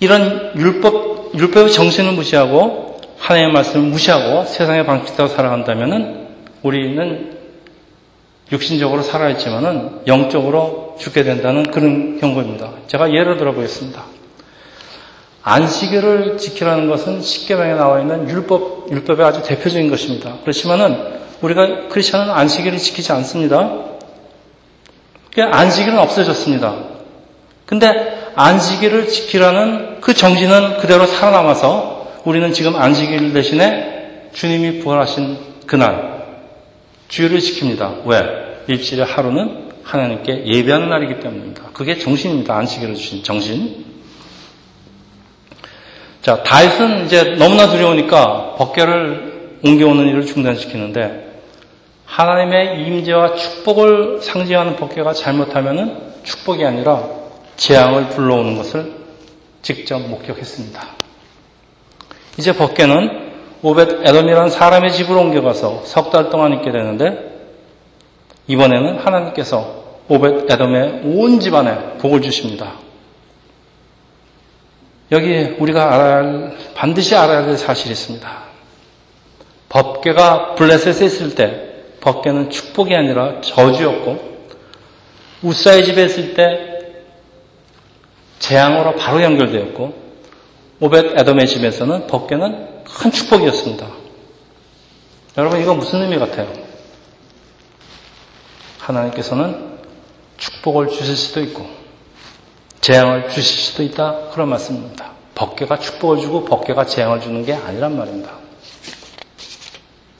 이런 0.00 0.52
율법, 0.56 1.34
율법의 1.36 1.72
정신을 1.72 2.12
무시하고 2.12 3.00
하나님의 3.18 3.52
말씀을 3.52 3.88
무시하고 3.88 4.44
세상의 4.44 4.86
방식대로 4.86 5.28
살아간다면 5.28 6.28
우리는 6.62 7.36
육신적으로 8.50 9.02
살아있지만은 9.02 10.02
영적으로 10.06 10.87
죽게 10.98 11.24
된다는 11.24 11.62
그런 11.64 12.18
경고입니다. 12.20 12.70
제가 12.86 13.12
예를 13.12 13.36
들어 13.36 13.52
보겠습니다. 13.52 14.04
안식일을 15.42 16.36
지키라는 16.36 16.88
것은 16.88 17.22
십계명에 17.22 17.74
나와 17.74 18.00
있는 18.00 18.28
율법 18.28 18.90
율법의 18.90 19.24
아주 19.24 19.42
대표적인 19.42 19.88
것입니다. 19.90 20.36
그렇지만은 20.42 21.18
우리가 21.40 21.88
크리스천은 21.88 22.30
안식일을 22.30 22.78
지키지 22.78 23.12
않습니다. 23.12 23.70
안식일은 25.38 25.98
없어졌습니다. 25.98 26.74
근데 27.64 28.30
안식일을 28.34 29.08
지키라는 29.08 30.00
그 30.00 30.14
정신은 30.14 30.78
그대로 30.78 31.06
살아남아서 31.06 32.20
우리는 32.24 32.52
지금 32.52 32.76
안식일 32.76 33.32
대신에 33.32 34.30
주님이 34.32 34.80
부활하신 34.80 35.38
그날 35.66 36.24
주일을 37.08 37.38
지킵니다. 37.38 38.06
왜? 38.06 38.48
일주일의 38.66 39.06
하루는 39.06 39.67
하나님께 39.88 40.44
예배하는 40.44 40.90
날이기 40.90 41.20
때문입니다. 41.20 41.70
그게 41.72 41.96
정신입니다. 41.98 42.54
안식일을 42.54 42.94
주신 42.94 43.22
정신. 43.22 43.86
자, 46.20 46.42
다윗은 46.42 47.06
이제 47.06 47.36
너무나 47.38 47.68
두려우니까 47.70 48.56
법궤를 48.56 49.60
옮겨오는 49.64 50.06
일을 50.08 50.26
중단시키는데 50.26 51.40
하나님의 52.04 52.82
임재와 52.86 53.34
축복을 53.36 54.20
상징하는 54.20 54.76
법궤가 54.76 55.14
잘못하면 55.14 56.12
축복이 56.22 56.64
아니라 56.66 57.04
재앙을 57.56 58.08
불러오는 58.10 58.56
것을 58.58 58.92
직접 59.62 60.00
목격했습니다. 60.00 60.86
이제 62.38 62.52
법궤는 62.54 63.28
오벳 63.62 64.06
에돔이라는 64.06 64.50
사람의 64.50 64.92
집으로 64.92 65.20
옮겨가서 65.20 65.84
석 65.86 66.10
달 66.10 66.28
동안 66.28 66.52
있게 66.52 66.70
되는데 66.72 67.37
이번에는 68.48 68.98
하나님께서 68.98 69.84
오벳 70.08 70.50
에돔의 70.50 71.02
온 71.04 71.38
집안에 71.38 71.98
복을 71.98 72.22
주십니다. 72.22 72.72
여기 75.12 75.56
우리가 75.58 75.94
알아야 75.94 76.50
반드시 76.74 77.14
알아야 77.14 77.44
될 77.44 77.56
사실이 77.56 77.92
있습니다. 77.92 78.48
법계가 79.68 80.54
블레셋에 80.54 81.06
있을 81.06 81.34
때 81.34 81.68
법계는 82.00 82.50
축복이 82.50 82.94
아니라 82.94 83.40
저주였고 83.42 84.38
우사의 85.42 85.84
집에 85.84 86.04
있을 86.06 86.34
때 86.34 86.78
재앙으로 88.38 88.94
바로 88.96 89.22
연결되었고 89.22 90.08
오벳 90.80 91.18
에돔의 91.18 91.46
집에서는 91.46 92.06
법계는 92.06 92.84
큰 92.84 93.10
축복이었습니다. 93.10 93.86
여러분 95.36 95.60
이거 95.60 95.74
무슨 95.74 96.02
의미 96.02 96.18
같아요? 96.18 96.67
하나님께서는 98.88 99.78
축복을 100.38 100.88
주실 100.88 101.16
수도 101.16 101.40
있고 101.42 101.66
재앙을 102.80 103.28
주실 103.28 103.44
수도 103.44 103.82
있다 103.82 104.30
그런 104.32 104.48
말씀입니다. 104.48 105.10
법계가 105.34 105.78
축복을 105.78 106.20
주고 106.20 106.44
법계가 106.44 106.86
재앙을 106.86 107.20
주는 107.20 107.44
게 107.44 107.54
아니란 107.54 107.96
말입니다. 107.96 108.30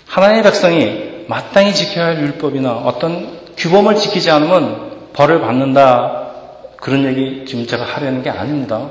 하나님의 0.07 0.43
백성이 0.43 1.25
마땅히 1.29 1.75
지켜야 1.75 2.07
할 2.07 2.21
율법이나 2.21 2.73
어떤 2.73 3.39
규범을 3.57 3.97
지키지 3.97 4.31
않으면 4.31 5.11
벌을 5.13 5.41
받는다 5.41 6.29
그런 6.77 7.05
얘기 7.05 7.45
지금 7.47 7.67
제가 7.67 7.85
하려는 7.85 8.23
게 8.23 8.31
아닙니다. 8.31 8.89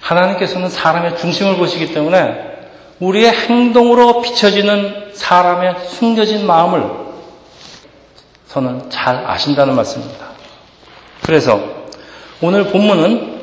하나님께서는 0.00 0.68
사람의 0.68 1.18
중심을 1.18 1.56
보시기 1.56 1.92
때문에 1.94 2.50
우리의 2.98 3.30
행동으로 3.30 4.22
비춰지는 4.22 5.12
사람의 5.14 5.88
숨겨진 5.88 6.46
마음을 6.46 7.01
저는 8.52 8.90
잘 8.90 9.24
아신다는 9.26 9.74
말씀입니다. 9.74 10.26
그래서 11.22 11.58
오늘 12.42 12.64
본문은 12.64 13.40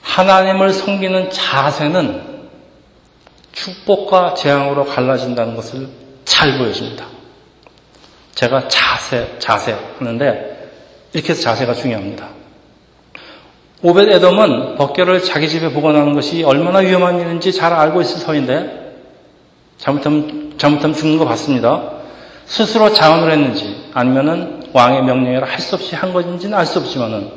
하나님을 0.00 0.72
섬기는 0.72 1.30
자세는 1.30 2.48
축복과 3.52 4.32
재앙으로 4.32 4.86
갈라진다는 4.86 5.54
것을 5.54 5.88
잘 6.24 6.56
보여줍니다. 6.56 7.04
제가 8.34 8.68
자세, 8.68 9.36
자세 9.38 9.76
하는데 9.98 10.70
이렇게 11.12 11.30
해서 11.30 11.42
자세가 11.42 11.74
중요합니다. 11.74 12.28
오벳 13.82 14.08
에돔은 14.08 14.76
벗개를 14.76 15.22
자기 15.24 15.46
집에 15.46 15.70
보관하는 15.72 16.14
것이 16.14 16.42
얼마나 16.42 16.78
위험한 16.78 17.20
일인지 17.20 17.52
잘 17.52 17.74
알고 17.74 18.00
있을 18.00 18.24
터인데 18.24 18.94
잘못하면, 19.76 20.54
잘못하면 20.56 20.96
죽는 20.96 21.18
거 21.18 21.26
봤습니다. 21.26 21.95
스스로 22.46 22.92
자원을 22.92 23.30
했는지 23.32 23.90
아니면은 23.92 24.68
왕의 24.72 25.02
명령이라 25.04 25.46
할 25.46 25.60
수 25.60 25.74
없이 25.74 25.94
한 25.94 26.12
것인지는 26.12 26.56
알 26.56 26.66
수 26.66 26.78
없지만은 26.78 27.30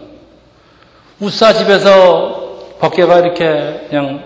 우사 1.20 1.54
집에서 1.54 2.76
벗개가 2.80 3.20
이렇게 3.20 3.88
그냥 3.90 4.24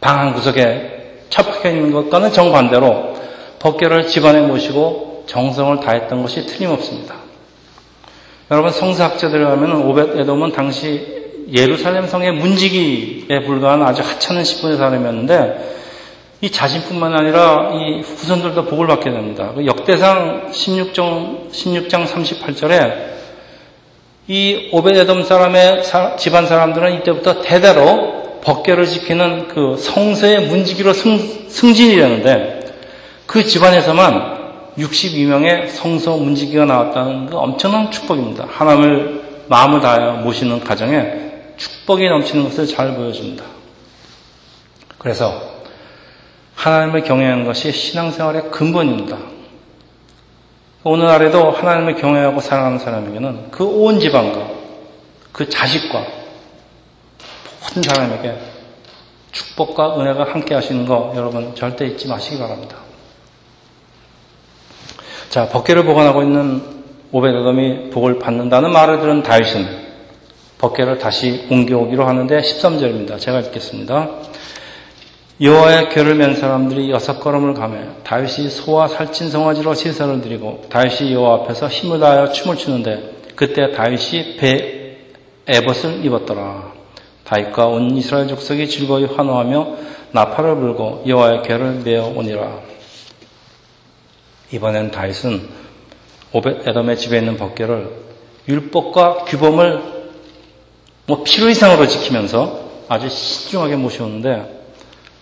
방 0.00 0.18
한 0.18 0.34
구석에 0.34 1.24
처박혀 1.30 1.70
있는 1.70 1.92
것과는 1.92 2.32
정반대로 2.32 3.14
벗개를 3.60 4.08
집안에 4.08 4.40
모시고 4.42 5.24
정성을 5.28 5.80
다했던 5.80 6.22
것이 6.22 6.44
틀림없습니다. 6.46 7.14
여러분 8.50 8.70
성사학자들에 8.72 9.44
하면 9.44 9.82
오벳 9.82 10.18
에돔은 10.18 10.52
당시 10.52 11.46
예루살렘 11.52 12.06
성의 12.06 12.32
문지기에 12.32 13.44
불과한 13.46 13.82
아주 13.82 14.02
하찮은 14.02 14.42
10분의 14.42 14.76
사람이었는데 14.76 15.81
이 16.42 16.50
자신뿐만 16.50 17.14
아니라 17.14 17.70
이 17.72 18.00
후손들도 18.00 18.64
복을 18.64 18.88
받게 18.88 19.12
됩니다. 19.12 19.52
그 19.54 19.64
역대상 19.64 20.50
16장, 20.50 21.52
16장 21.52 22.04
38절에 22.04 23.12
이 24.26 24.68
오벳 24.72 24.96
에돔 24.96 25.22
사람의 25.22 25.84
집안 26.18 26.48
사람들은 26.48 26.98
이때부터 26.98 27.42
대대로 27.42 28.40
법계를 28.42 28.86
지키는 28.86 29.46
그 29.46 29.76
성서의 29.76 30.48
문지기로 30.48 30.92
승, 30.94 31.16
승진이라는데 31.48 32.60
그 33.26 33.44
집안에서만 33.44 34.72
62명의 34.78 35.68
성서 35.68 36.16
문지기가 36.16 36.64
나왔다는 36.64 37.26
그 37.26 37.36
엄청난 37.36 37.88
축복입니다. 37.92 38.48
하나님을 38.50 39.44
마음을 39.46 39.80
다하여 39.80 40.14
모시는 40.14 40.64
가정에 40.64 41.06
축복이 41.56 42.08
넘치는 42.08 42.44
것을 42.44 42.66
잘 42.66 42.96
보여줍니다. 42.96 43.44
그래서 44.98 45.51
하나님을 46.62 47.02
경외하는 47.02 47.44
것이 47.44 47.72
신앙생활의 47.72 48.52
근본입니다. 48.52 49.18
오늘날에도 50.84 51.50
하나님을 51.50 51.96
경외하고 51.96 52.40
사랑하는 52.40 52.78
사람에게는 52.78 53.50
그 53.50 53.64
온 53.64 53.98
집안과 53.98 54.48
그 55.32 55.48
자식과 55.48 56.04
모든 57.62 57.82
사람에게 57.82 58.38
축복과 59.32 59.98
은혜가 59.98 60.32
함께 60.32 60.54
하시는 60.54 60.86
거 60.86 61.12
여러분 61.16 61.52
절대 61.56 61.86
잊지 61.86 62.06
마시기 62.06 62.38
바랍니다. 62.38 62.76
자, 65.30 65.48
법계를 65.48 65.84
보관하고 65.84 66.22
있는 66.22 66.62
오베드돔이 67.10 67.90
복을 67.90 68.20
받는다는 68.20 68.70
말을 68.70 69.00
들은 69.00 69.22
다윗은 69.24 69.82
법계를 70.58 70.98
다시 70.98 71.46
옮겨오기로 71.50 72.06
하는데 72.06 72.40
13절입니다. 72.40 73.18
제가 73.18 73.40
읽겠습니다. 73.40 74.10
여호와의 75.42 75.88
궤를 75.88 76.14
맨 76.14 76.36
사람들이 76.36 76.92
여섯 76.92 77.18
걸음을 77.18 77.54
가며 77.54 77.78
다윗이 78.04 78.48
소와 78.48 78.86
살찐 78.86 79.28
송아지로 79.28 79.74
제사를 79.74 80.20
드리고 80.20 80.66
다윗이 80.68 81.12
여호와 81.12 81.34
앞에서 81.40 81.66
힘을 81.66 81.98
다하여 81.98 82.30
춤을 82.30 82.56
추는데 82.56 83.16
그때 83.34 83.72
다윗이 83.72 84.36
배 84.36 84.98
에봇을 85.48 86.04
입었더라. 86.04 86.72
다윗과 87.24 87.66
온 87.66 87.96
이스라엘 87.96 88.28
족속이 88.28 88.68
즐거이 88.68 89.06
환호하며 89.06 89.76
나팔을 90.12 90.54
불고 90.54 91.02
여호와의 91.08 91.42
궤를 91.42 91.80
메어 91.84 92.06
오니라. 92.06 92.60
이번엔 94.52 94.92
다윗은 94.92 95.48
오벳 96.30 96.68
에돔의 96.68 96.96
집에 96.96 97.18
있는 97.18 97.36
법궤를 97.36 97.90
율법과 98.48 99.24
규범을 99.24 99.82
뭐 101.06 101.24
필요 101.24 101.48
이상으로 101.48 101.88
지키면서 101.88 102.62
아주 102.88 103.08
신중하게 103.08 103.74
모셔오는데 103.74 104.61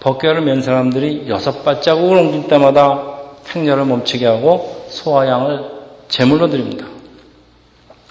법궤를 0.00 0.40
맨 0.42 0.62
사람들이 0.62 1.26
여섯 1.28 1.62
발자국을 1.62 2.16
옮길 2.16 2.48
때마다 2.48 3.18
행렬을 3.54 3.84
멈추게 3.84 4.26
하고 4.26 4.86
소와 4.88 5.26
양을 5.28 5.80
제물로 6.08 6.48
드립니다. 6.48 6.86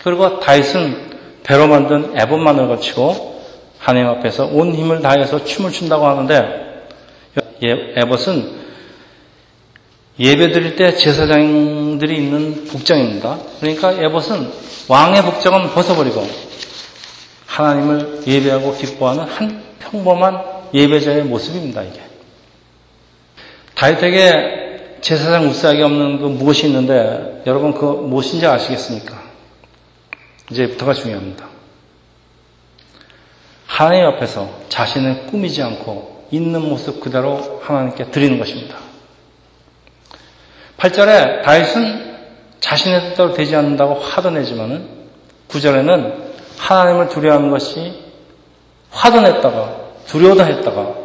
그리고 0.03 0.39
다윗은 0.39 1.09
배로 1.43 1.67
만든 1.67 2.11
에봇만을 2.15 2.67
거치고 2.67 3.41
하나님 3.79 4.09
앞에서 4.09 4.45
온 4.45 4.73
힘을 4.73 5.01
다해서 5.01 5.43
춤을 5.43 5.71
춘다고 5.71 6.05
하는데 6.05 6.85
에봇은 7.61 8.59
예배 10.19 10.51
드릴 10.51 10.75
때 10.75 10.95
제사장들이 10.95 12.17
있는 12.17 12.65
복장입니다. 12.65 13.37
그러니까 13.59 13.93
에봇은 13.93 14.51
왕의 14.89 15.23
복장은 15.23 15.69
벗어버리고 15.71 16.27
하나님을 17.45 18.23
예배하고 18.27 18.75
기뻐하는 18.75 19.23
한 19.23 19.63
평범한 19.79 20.48
예배자의 20.73 21.23
모습입니다, 21.23 21.83
이게. 21.83 22.01
다윗에게 23.75 24.97
제사장 25.01 25.47
우싸기 25.47 25.81
없는 25.81 26.19
그 26.19 26.25
무엇이 26.25 26.67
있는데 26.67 27.41
여러분 27.47 27.73
그 27.73 27.85
무엇인지 27.85 28.45
아시겠습니까? 28.45 29.21
이제부터가 30.51 30.93
중요합니다. 30.93 31.47
하나님 33.65 34.05
앞에서 34.07 34.49
자신을 34.67 35.27
꾸미지 35.27 35.63
않고 35.63 36.27
있는 36.31 36.61
모습 36.61 36.99
그대로 36.99 37.61
하나님께 37.63 38.11
드리는 38.11 38.37
것입니다. 38.37 38.77
8절에 40.77 41.43
다윗은 41.43 42.09
자신의 42.59 43.01
뜻대로 43.01 43.33
되지 43.33 43.55
않는다고 43.55 43.95
화도 43.95 44.31
내지만은 44.31 44.87
9절에는 45.47 46.29
하나님을 46.57 47.09
두려워하는 47.09 47.49
것이 47.49 48.03
화도 48.91 49.21
냈다가 49.21 49.88
두려워도 50.09 50.43
했다가 50.43 50.95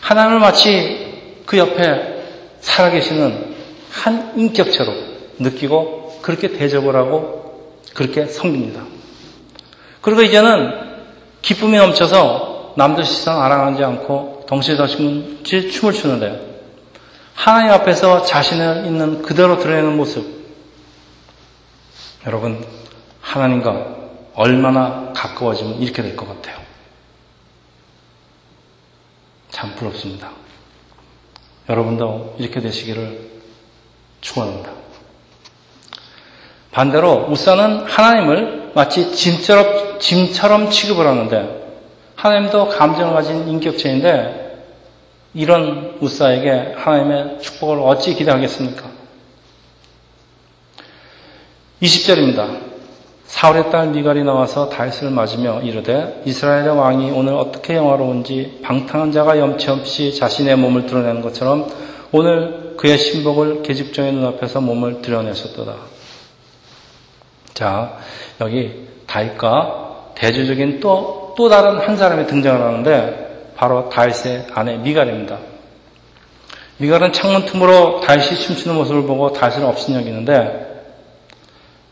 하나님을 0.00 0.40
마치 0.40 1.42
그 1.46 1.56
옆에 1.58 2.58
살아계시는 2.60 3.54
한 3.90 4.32
인격체로 4.36 4.92
느끼고 5.38 6.18
그렇게 6.20 6.48
대접을 6.48 6.96
하고 6.96 7.78
그렇게 7.94 8.26
섬깁니다. 8.26 8.82
그리고 10.00 10.22
이제는 10.22 10.72
기쁨이 11.40 11.76
넘쳐서 11.76 12.74
남들 12.76 13.04
시선 13.04 13.40
알아가지 13.40 13.84
않고 13.84 14.44
덩실덩실 14.48 15.70
춤을 15.70 15.92
추는데 15.92 16.54
하나님 17.34 17.70
앞에서 17.72 18.22
자신을 18.24 18.84
있는 18.86 19.22
그대로 19.22 19.58
드러내는 19.58 19.96
모습 19.96 20.24
여러분 22.26 22.64
하나님과 23.20 23.86
얼마나 24.34 25.12
가까워지면 25.14 25.74
이렇게 25.80 26.02
될 26.02 26.16
것 26.16 26.26
같아요. 26.26 26.63
참 29.64 29.74
부럽습니다. 29.76 30.30
여러분도 31.70 32.36
이렇게 32.38 32.60
되시기를 32.60 33.30
축원합니다. 34.20 34.70
반대로 36.70 37.28
우사는 37.30 37.84
하나님을 37.86 38.72
마치 38.74 39.14
짐처럼, 39.14 40.00
짐처럼 40.00 40.68
취급을 40.68 41.06
하는데 41.06 41.64
하나님도 42.14 42.68
감정을 42.68 43.14
가진 43.14 43.48
인격체인데 43.48 44.64
이런 45.32 45.96
우사에게 46.00 46.74
하나님의 46.76 47.40
축복을 47.40 47.78
어찌 47.80 48.14
기대하겠습니까? 48.14 48.90
20절입니다. 51.80 52.73
사울의 53.34 53.72
딸 53.72 53.88
미갈이 53.88 54.22
나와서 54.22 54.68
다윗을 54.68 55.10
맞으며 55.10 55.60
이르되 55.62 56.22
이스라엘의 56.24 56.78
왕이 56.78 57.10
오늘 57.10 57.34
어떻게 57.34 57.74
영화로운지 57.74 58.60
방탕한 58.62 59.10
자가 59.10 59.40
염치 59.40 59.70
없이 59.70 60.14
자신의 60.14 60.54
몸을 60.54 60.86
드러내는 60.86 61.20
것처럼 61.20 61.66
오늘 62.12 62.74
그의 62.76 62.96
신복을 62.96 63.64
계집종의 63.64 64.12
눈앞에서 64.12 64.60
몸을 64.60 65.02
드러내셨도다. 65.02 65.74
자, 67.54 67.98
여기 68.40 68.86
다윗과 69.08 70.12
대조적인 70.14 70.78
또, 70.78 71.34
또 71.36 71.48
다른 71.48 71.80
한 71.80 71.96
사람이 71.96 72.28
등장을 72.28 72.62
하는데 72.62 73.52
바로 73.56 73.88
다윗의 73.88 74.46
아내 74.54 74.76
미갈입니다. 74.76 75.38
미갈은 76.76 77.12
창문 77.12 77.46
틈으로 77.46 78.00
다윗이 78.00 78.36
춤추는 78.36 78.76
모습을 78.76 79.02
보고 79.02 79.32
다윗을 79.32 79.64
업신여기는데 79.64 80.73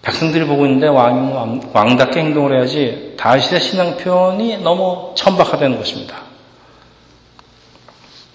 백성들이 0.03 0.47
보고 0.47 0.67
있는데 0.67 0.89
왕, 0.89 1.71
왕 1.73 1.97
답게 1.97 2.21
행동을 2.21 2.57
해야지 2.57 3.15
다윗의 3.17 3.61
신앙 3.61 3.97
표현이 3.97 4.59
너무 4.59 5.15
천박하다는 5.15 5.79
것입니다. 5.79 6.23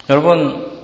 여러분, 0.08 0.78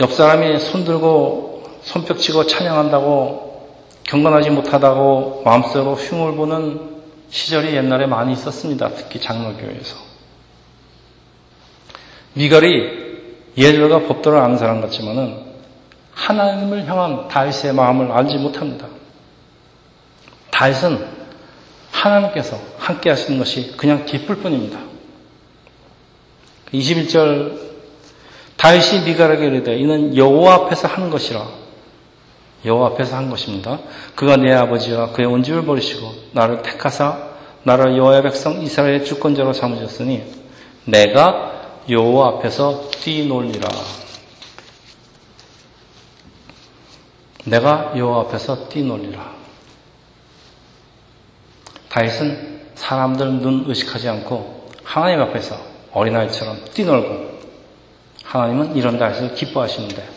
옆 0.00 0.12
사람이 0.12 0.58
손 0.60 0.84
들고 0.84 1.64
손뼉 1.82 2.18
치고 2.18 2.46
찬양한다고 2.46 3.68
경건하지 4.04 4.50
못하다고 4.50 5.42
마음속으로 5.44 5.94
흉을 5.94 6.34
보는 6.36 6.98
시절이 7.28 7.74
옛날에 7.74 8.06
많이 8.06 8.32
있었습니다. 8.32 8.88
특히 8.94 9.20
장로교회에서. 9.20 9.96
미갈이 12.32 13.08
예절과 13.58 14.06
법도를 14.06 14.38
아는 14.38 14.56
사람 14.56 14.80
같지만은 14.80 15.47
하나님을 16.18 16.86
향한 16.86 17.28
다윗의 17.28 17.72
마음을 17.74 18.10
알지 18.10 18.36
못합니다. 18.38 18.88
다윗은 20.50 21.06
하나님께서 21.92 22.58
함께 22.76 23.10
하시는 23.10 23.38
것이 23.38 23.76
그냥 23.76 24.04
기쁠 24.04 24.36
뿐입니다. 24.36 24.80
21절 26.74 27.68
다윗이 28.56 29.04
미갈에게 29.04 29.46
이르되 29.46 29.76
이는 29.76 30.16
여호와 30.16 30.54
앞에서 30.54 30.88
하는 30.88 31.10
것이라 31.10 31.46
여호와 32.64 32.88
앞에서 32.88 33.16
한 33.16 33.30
것입니다. 33.30 33.78
그가 34.16 34.36
내 34.36 34.52
아버지와 34.52 35.12
그의 35.12 35.28
온 35.28 35.44
집을 35.44 35.64
버리시고 35.64 36.12
나를 36.32 36.62
택하사 36.62 37.28
나를 37.62 37.96
여호와의 37.96 38.22
백성 38.24 38.60
이스라엘의 38.60 39.04
주권자로 39.04 39.52
삼으셨으니 39.52 40.24
내가 40.84 41.52
여호와 41.88 42.28
앞에서 42.28 42.90
뛰놀리라. 42.90 43.68
내가 47.48 47.92
여호와 47.96 48.22
앞에서 48.22 48.68
뛰놀리라. 48.68 49.32
다윗은 51.88 52.60
사람들 52.74 53.26
눈 53.40 53.64
의식하지 53.66 54.08
않고 54.08 54.68
하나님 54.84 55.20
앞에서 55.22 55.58
어린아이처럼 55.92 56.64
뛰놀고 56.72 57.38
하나님은 58.24 58.76
이런 58.76 58.98
다윗을 58.98 59.34
기뻐하시는데 59.34 60.08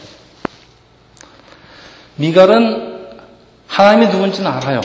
미갈은 2.17 3.09
하나님이 3.67 4.11
누군지는 4.11 4.51
알아요. 4.51 4.81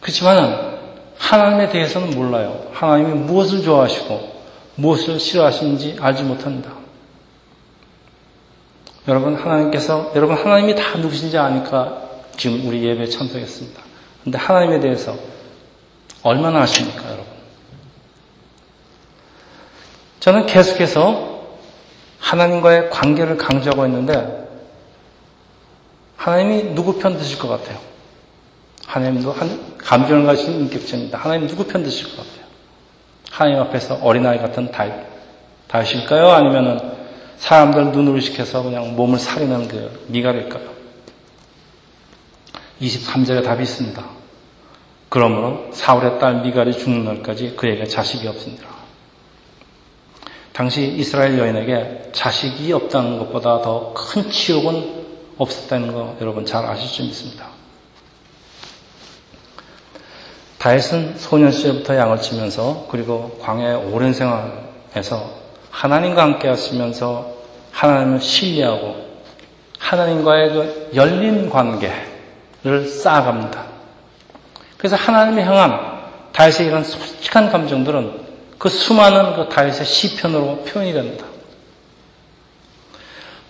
그렇지만 0.00 0.76
하나님에 1.16 1.70
대해서는 1.70 2.10
몰라요. 2.10 2.68
하나님이 2.72 3.12
무엇을 3.20 3.62
좋아하시고 3.62 4.36
무엇을 4.74 5.18
싫어하시는지 5.18 5.96
알지 6.00 6.24
못합니다. 6.24 6.85
여러분 9.08 9.36
하나님께서 9.36 10.12
여러분 10.16 10.36
하나님이 10.36 10.74
다 10.74 10.98
누구신지 10.98 11.38
아니까 11.38 12.02
지금 12.36 12.66
우리 12.66 12.84
예배에 12.84 13.06
참석했습니다. 13.06 13.80
근데 14.24 14.38
하나님에 14.38 14.80
대해서 14.80 15.16
얼마나 16.22 16.62
아십니까, 16.62 17.04
여러분? 17.04 17.24
저는 20.18 20.46
계속해서 20.46 21.36
하나님과의 22.18 22.90
관계를 22.90 23.36
강조하고 23.36 23.86
있는데 23.86 24.48
하나님이 26.16 26.74
누구 26.74 26.98
편 26.98 27.16
드실 27.16 27.38
것 27.38 27.46
같아요? 27.46 27.78
하나님도 28.86 29.30
한 29.30 29.76
감정을 29.78 30.26
가진 30.26 30.52
인격체입니다. 30.62 31.18
하나님 31.18 31.46
누구 31.46 31.64
편 31.64 31.84
드실 31.84 32.08
것 32.16 32.16
같아요? 32.16 32.46
하나님 33.30 33.60
앞에서 33.60 34.00
어린아이 34.02 34.38
같은 34.38 34.72
다윗, 34.72 34.92
다윗일까요? 35.68 36.30
아니면은 36.30 36.95
사람들 37.38 37.92
눈으로 37.92 38.20
시켜서 38.20 38.62
그냥 38.62 38.96
몸을 38.96 39.18
살리는 39.18 39.68
그 39.68 40.04
미갈일까요? 40.08 40.76
23절에 42.80 43.44
답이 43.44 43.62
있습니다. 43.62 44.04
그러므로 45.08 45.70
사울의 45.72 46.18
딸 46.18 46.42
미갈이 46.42 46.76
죽는 46.78 47.04
날까지 47.04 47.54
그에게 47.56 47.86
자식이 47.86 48.26
없습니다. 48.28 48.66
당시 50.52 50.86
이스라엘 50.86 51.38
여인에게 51.38 52.10
자식이 52.12 52.72
없다는 52.72 53.18
것보다 53.18 53.60
더 53.62 53.92
큰 53.94 54.30
치욕은 54.30 55.06
없었다는 55.38 55.92
거 55.92 56.16
여러분 56.20 56.46
잘 56.46 56.64
아실 56.64 56.88
수 56.88 57.02
있습니다. 57.02 57.46
다윗은 60.58 61.18
소년 61.18 61.52
시절부터 61.52 61.96
양을 61.96 62.20
치면서 62.20 62.86
그리고 62.90 63.38
광야의 63.42 63.92
오랜 63.92 64.12
생활에서 64.14 65.45
하나님과 65.76 66.22
함께 66.22 66.48
하시면서 66.48 67.34
하나님을 67.70 68.18
신뢰하고 68.18 68.96
하나님과의 69.78 70.48
그 70.48 70.90
열린 70.94 71.50
관계를 71.50 72.88
쌓아갑니다. 72.88 73.66
그래서 74.78 74.96
하나님을 74.96 75.44
향한 75.44 76.00
다윗의 76.32 76.68
이런 76.68 76.82
솔직한 76.82 77.50
감정들은 77.50 78.26
그 78.56 78.70
수많은 78.70 79.36
그 79.36 79.50
다윗의 79.50 79.84
시편으로 79.84 80.64
표현이 80.64 80.94
됩니다. 80.94 81.26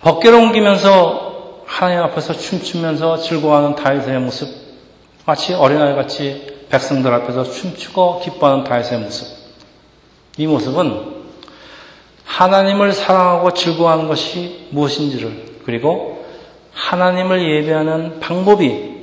법계로 0.01 0.37
옮기면서 0.37 1.63
하나님 1.65 2.03
앞에서 2.03 2.33
춤추면서 2.33 3.19
즐거워하는 3.19 3.75
다윗의 3.75 4.19
모습 4.19 4.49
마치 5.25 5.53
어린아이 5.53 5.95
같이 5.95 6.65
백성들 6.69 7.13
앞에서 7.13 7.45
춤추고 7.45 8.19
기뻐하는 8.19 8.65
다윗의 8.65 8.99
모습. 8.99 9.27
이 10.35 10.45
모습은 10.45 11.16
하나님을 12.27 12.91
사랑하고 12.91 13.53
즐거워하는 13.53 14.07
것이 14.07 14.67
무엇인지를 14.69 15.57
그리고 15.65 16.25
하나님을 16.73 17.49
예배하는 17.49 18.19
방법이 18.19 18.97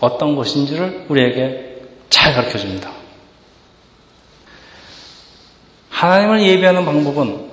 어떤 0.00 0.36
것인지를 0.36 1.04
우리에게 1.08 1.82
잘 2.08 2.32
가르쳐 2.32 2.56
줍니다. 2.56 2.90
하나님을 5.90 6.42
예배하는 6.42 6.84
방법은 6.84 7.48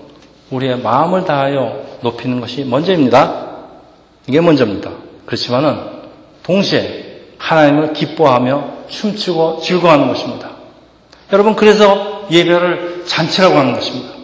우리의 0.51 0.77
마음을 0.77 1.25
다하여 1.25 1.83
높이는 2.01 2.39
것이 2.39 2.63
먼저입니다. 2.63 3.47
이게 4.27 4.39
먼저입니다. 4.39 4.91
그렇지만은 5.25 5.79
동시에 6.43 7.23
하나님을 7.39 7.93
기뻐하며 7.93 8.85
춤추고 8.87 9.61
즐거워하는 9.61 10.07
것입니다. 10.07 10.51
여러분 11.33 11.55
그래서 11.55 12.27
예배를 12.29 13.03
잔치라고 13.07 13.57
하는 13.57 13.73
것입니다. 13.73 14.14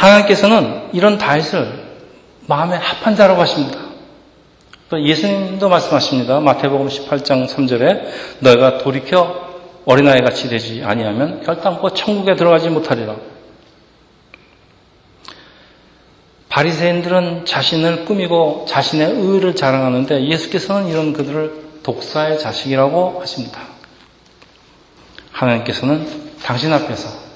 하나님께서는 0.00 0.88
이런 0.92 1.18
다윗을 1.18 1.90
마음에 2.46 2.76
합한 2.76 3.16
자라고 3.16 3.40
하십니다. 3.42 3.78
예수님도 4.92 5.68
말씀하십니다. 5.68 6.40
마태복음 6.40 6.88
18장 6.88 7.46
3절에 7.46 8.08
너희가 8.40 8.78
돌이켜 8.78 9.48
어린아이 9.84 10.20
같이 10.22 10.48
되지 10.48 10.82
아니하면 10.84 11.42
결단코 11.42 11.90
천국에 11.90 12.34
들어가지 12.34 12.70
못하리라. 12.70 13.16
바리새인들은 16.48 17.44
자신을 17.46 18.06
꾸미고 18.06 18.66
자신의 18.68 19.12
의를 19.12 19.54
자랑하는데 19.54 20.24
예수께서는 20.24 20.88
이런 20.88 21.12
그들을 21.12 21.80
독사의 21.84 22.40
자식이라고 22.40 23.20
하십니다. 23.20 23.60
하나님께서는 25.30 26.06
당신 26.42 26.72
앞에서 26.72 27.29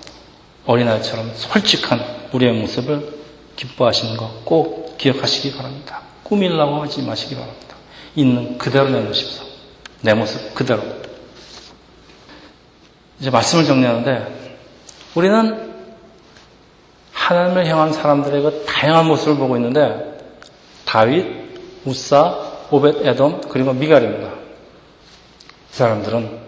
어린아이처럼 0.66 1.32
솔직한 1.34 2.00
우리의 2.32 2.52
모습을 2.60 3.18
기뻐하시는 3.56 4.16
것꼭 4.16 4.96
기억하시기 4.98 5.56
바랍니다. 5.56 6.00
꾸밀라고 6.22 6.82
하지 6.82 7.02
마시기 7.02 7.34
바랍니다. 7.34 7.76
있는 8.16 8.58
그대로 8.58 8.88
내놓으십시오. 8.88 9.44
내 10.00 10.14
모습 10.14 10.54
그대로. 10.54 10.82
이제 13.20 13.30
말씀을 13.30 13.64
정리하는데 13.64 14.52
우리는 15.14 15.72
하나님을 17.12 17.66
향한 17.66 17.92
사람들의 17.92 18.42
그 18.42 18.64
다양한 18.66 19.06
모습을 19.06 19.36
보고 19.36 19.56
있는데 19.56 20.18
다윗, 20.84 21.26
우사, 21.84 22.36
오벳 22.70 23.06
에돔 23.06 23.42
그리고 23.48 23.72
미갈입니다. 23.72 24.28
이 24.28 25.76
사람들은 25.76 26.38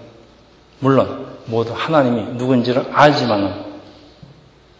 물론 0.81 1.27
모두 1.47 1.73
하나님이 1.75 2.35
누군지를 2.37 2.87
알지만은 2.93 3.66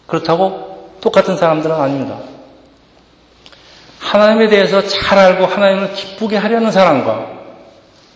그렇다고 0.07 0.91
똑같은 1.01 1.37
사람들은 1.37 1.75
아닙니다. 1.75 2.19
하나님에 3.99 4.49
대해서 4.49 4.87
잘 4.87 5.19
알고 5.19 5.47
하나님을 5.47 5.93
기쁘게 5.95 6.37
하려는 6.37 6.71
사람과 6.71 7.27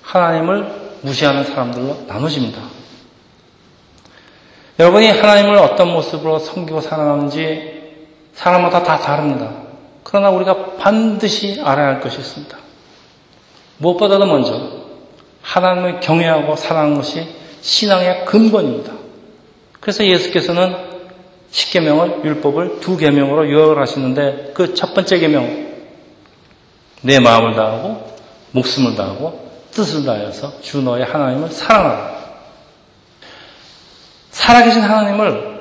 하나님을 0.02 0.80
무시하는 1.02 1.44
사람들로 1.44 2.04
나눠집니다. 2.06 2.60
여러분이 4.78 5.08
하나님을 5.08 5.56
어떤 5.56 5.92
모습으로 5.92 6.38
섬기고 6.38 6.80
사랑하는지 6.80 7.80
사람마다 8.34 8.82
다 8.82 8.98
다릅니다. 8.98 9.52
그러나 10.04 10.30
우리가 10.30 10.76
반드시 10.78 11.60
알아야 11.62 11.88
할 11.88 12.00
것이 12.00 12.18
있습니다. 12.18 12.56
무엇보다도 13.78 14.26
먼저 14.26 14.80
하나님을 15.42 16.00
경외하고 16.00 16.56
사랑하는 16.56 16.96
것이 16.96 17.28
신앙의 17.60 18.24
근본입니다. 18.24 18.92
그래서 19.80 20.04
예수께서는 20.04 20.89
십계명을 21.50 22.24
율법을 22.24 22.80
두 22.80 22.96
계명으로 22.96 23.50
요약을 23.50 23.78
하시는데 23.80 24.52
그 24.54 24.74
첫 24.74 24.94
번째 24.94 25.18
계명 25.18 25.70
내 27.02 27.18
마음을 27.18 27.54
다하고 27.54 28.14
목숨을 28.52 28.94
다하고 28.94 29.50
뜻을 29.72 30.04
다하여서 30.04 30.60
주 30.60 30.82
너의 30.82 31.04
하나님을 31.04 31.50
사랑하라. 31.50 32.20
살아계신 34.30 34.80
하나님을 34.82 35.60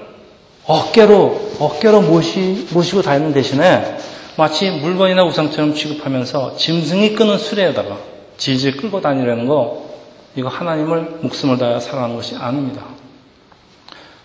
어깨로 0.66 1.54
어깨로 1.60 2.02
모시, 2.02 2.68
모시고 2.72 3.02
다니는 3.02 3.34
대신에 3.34 3.98
마치 4.38 4.70
물건이나 4.70 5.24
우상처럼 5.26 5.74
취급하면서 5.74 6.56
짐승이 6.56 7.14
끄는 7.16 7.38
수레에다가 7.38 7.98
질질 8.38 8.78
끌고 8.78 9.02
다니려는 9.02 9.48
거 9.48 9.90
이거 10.36 10.48
하나님을 10.48 11.20
목숨을 11.22 11.58
다해 11.58 11.80
사랑하는 11.80 12.16
것이 12.16 12.36
아닙니다. 12.36 12.84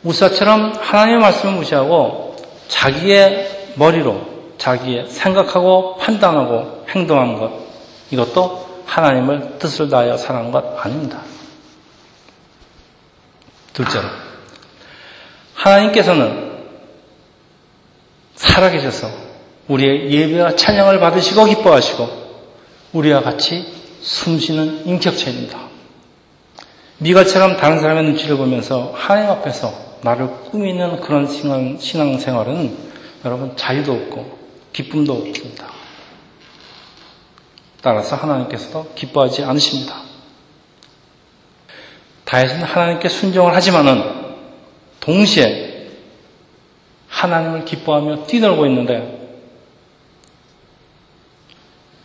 우사처럼 0.05 0.75
하나님의 0.81 1.21
말씀을 1.21 1.55
무시하고 1.55 2.37
자기의 2.69 3.73
머리로 3.77 4.35
자기의 4.59 5.09
생각하고 5.09 5.97
판단하고 5.97 6.87
행동하는 6.91 7.39
것 7.39 7.51
이것도 8.11 8.85
하나님을 8.87 9.59
뜻을 9.59 9.89
다하여 9.89 10.17
사랑하는 10.17 10.53
것 10.53 10.65
아닙니다. 10.79 11.21
둘째로 13.73 14.05
하나님께서는 15.55 16.55
살아계셔서 18.37 19.09
우리의 19.69 20.13
예배와 20.13 20.57
찬양을 20.57 21.01
받으시고 21.01 21.47
기뻐하시고 21.47 22.25
우리와 22.93 23.23
같이 23.23 23.67
숨쉬는 24.03 24.87
인격체입니다. 24.87 25.59
미가처럼 26.99 27.57
다른 27.57 27.81
사람의 27.81 28.05
눈치를 28.05 28.37
보면서 28.37 28.93
하나님 28.95 29.31
앞에서 29.31 29.73
나를 30.05 30.29
꾸미는 30.51 31.01
그런 31.01 31.27
신앙생활은 31.27 32.77
여러분 33.25 33.57
자유도 33.57 33.93
없고 33.93 34.39
기쁨도 34.75 35.15
없습니다. 35.15 35.73
따라서 37.81 38.15
하나님께서도 38.15 38.93
기뻐하지 38.95 39.45
않으십니다. 39.45 40.03
다윗은 42.27 42.63
하나님께 42.63 43.09
순종을 43.09 43.55
하지만은 43.55 44.35
동시에 45.01 45.89
하나님을 47.09 47.65
기뻐하며 47.65 48.27
뛰놀고 48.27 48.67
있는데 48.67 49.39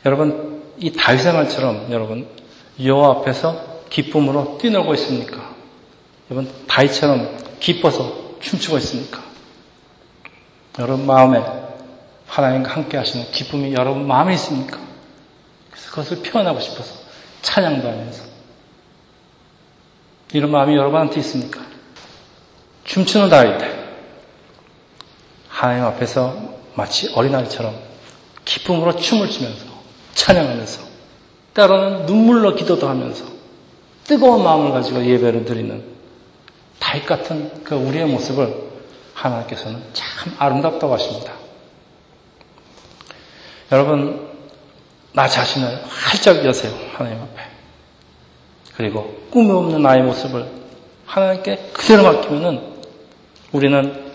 여러분 0.06 0.64
이 0.78 0.94
다윗의 0.94 1.34
말처럼 1.34 1.88
여러분 1.92 2.28
여호와 2.82 3.18
앞에서 3.18 3.82
기쁨으로 3.90 4.58
뛰놀고 4.62 4.94
있습니까? 4.94 5.54
여러분 6.32 6.50
다윗처럼 6.68 7.49
기뻐서 7.60 8.38
춤추고 8.40 8.78
있습니까? 8.78 9.24
여러분 10.80 11.06
마음에 11.06 11.44
하나님과 12.28 12.72
함께 12.72 12.98
하시는 12.98 13.30
기쁨이 13.32 13.74
여러분 13.74 14.08
마음에 14.08 14.34
있습니까? 14.36 14.80
그래서 15.70 15.90
그것을 15.90 16.22
표현하고 16.24 16.60
싶어서 16.60 16.94
찬양도 17.42 17.88
하면서 17.88 18.24
이런 20.34 20.52
마음이 20.52 20.76
여러분한테 20.76 21.20
있습니까? 21.22 21.62
춤추는 22.86 23.30
다윗 23.30 23.60
하나님 25.50 25.84
앞에서 25.86 26.38
마치 26.76 27.12
어린아이처럼 27.14 27.76
기쁨으로 28.46 28.96
춤을 28.96 29.30
추면서 29.30 29.66
찬양하면서 30.14 30.82
때로는 31.54 32.06
눈물로 32.06 32.56
기도도 32.56 32.88
하면서 32.88 33.26
뜨거운 34.06 34.44
마음을 34.44 34.72
가지고 34.72 35.06
예배를 35.06 35.46
드리는 35.46 35.99
다윗 36.90 37.06
같은 37.06 37.64
그 37.64 37.76
우리의 37.76 38.08
모습을 38.08 38.52
하나님께서는 39.14 39.80
참 39.94 40.34
아름답다고 40.40 40.92
하십니다. 40.96 41.34
여러분, 43.72 44.28
나 45.14 45.28
자신을 45.28 45.84
활짝 45.88 46.44
여세요. 46.44 46.74
하나님 46.94 47.22
앞에. 47.22 47.42
그리고 48.76 49.22
꿈이 49.30 49.52
없는 49.52 49.84
나의 49.84 50.02
모습을 50.02 50.48
하나님께 51.06 51.70
그대로 51.74 52.04
맡기면은 52.04 52.60
우리는 53.52 54.12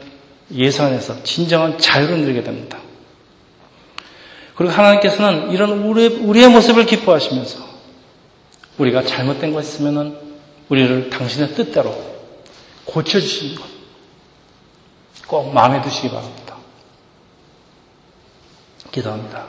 예산에서 0.53 1.23
진정한 1.23 1.79
자유를 1.79 2.23
누리게 2.23 2.43
됩니다. 2.43 2.79
그리고 4.57 4.73
하나님께서는 4.73 5.53
이런 5.53 5.85
우리, 5.85 6.09
우리의 6.09 6.49
모습을 6.49 6.87
기뻐하시면서 6.87 7.65
우리가 8.79 9.05
잘못된 9.05 9.53
것 9.53 9.63
있으면은 9.63 10.19
우리를 10.69 11.11
당신의 11.11 11.55
뜻대로 11.55 12.14
고쳐주시는 12.87 13.57
것 13.57 13.75
꼭 15.27 15.53
마음에 15.53 15.81
두시기 15.81 16.11
바랍니다. 16.11 16.57
기도합니다. 18.93 19.47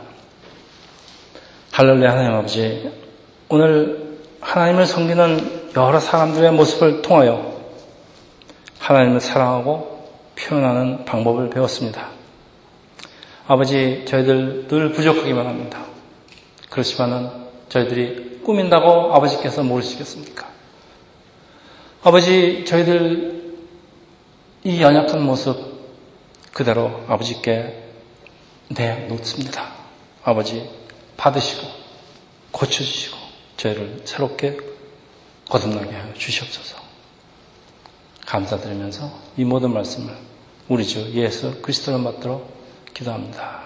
할렐루야 1.71 2.11
하나님 2.11 2.31
아버지 2.33 2.91
오늘 3.49 4.19
하나님을 4.39 4.85
섬기는 4.85 5.73
여러 5.75 5.99
사람들의 5.99 6.51
모습을 6.53 7.01
통하여 7.01 7.61
하나님을 8.79 9.19
사랑하고 9.19 10.09
표현하는 10.35 11.05
방법을 11.05 11.49
배웠습니다. 11.49 12.09
아버지 13.47 14.05
저희들 14.07 14.67
늘 14.67 14.91
부족하기만 14.93 15.45
합니다. 15.45 15.85
그렇지만은 16.69 17.29
저희들이 17.69 18.39
꾸민다고 18.43 19.13
아버지께서 19.13 19.63
모르시겠습니까? 19.63 20.47
아버지, 22.07 22.63
저희들 22.65 23.55
이 24.63 24.79
연약한 24.79 25.23
모습 25.25 25.57
그대로 26.53 27.03
아버지께 27.07 27.83
내놓습니다. 28.67 29.73
아버지, 30.23 30.69
받으시고, 31.17 31.67
고쳐주시고, 32.51 33.17
저희를 33.57 34.01
새롭게 34.05 34.55
거듭나게 35.49 35.95
하여 35.95 36.13
주시옵소서. 36.13 36.77
감사드리면서 38.27 39.11
이 39.37 39.43
모든 39.43 39.73
말씀을 39.73 40.15
우리 40.69 40.85
주 40.85 41.11
예수 41.15 41.59
그리스도를 41.59 42.03
받들어 42.03 42.47
기도합니다. 42.93 43.64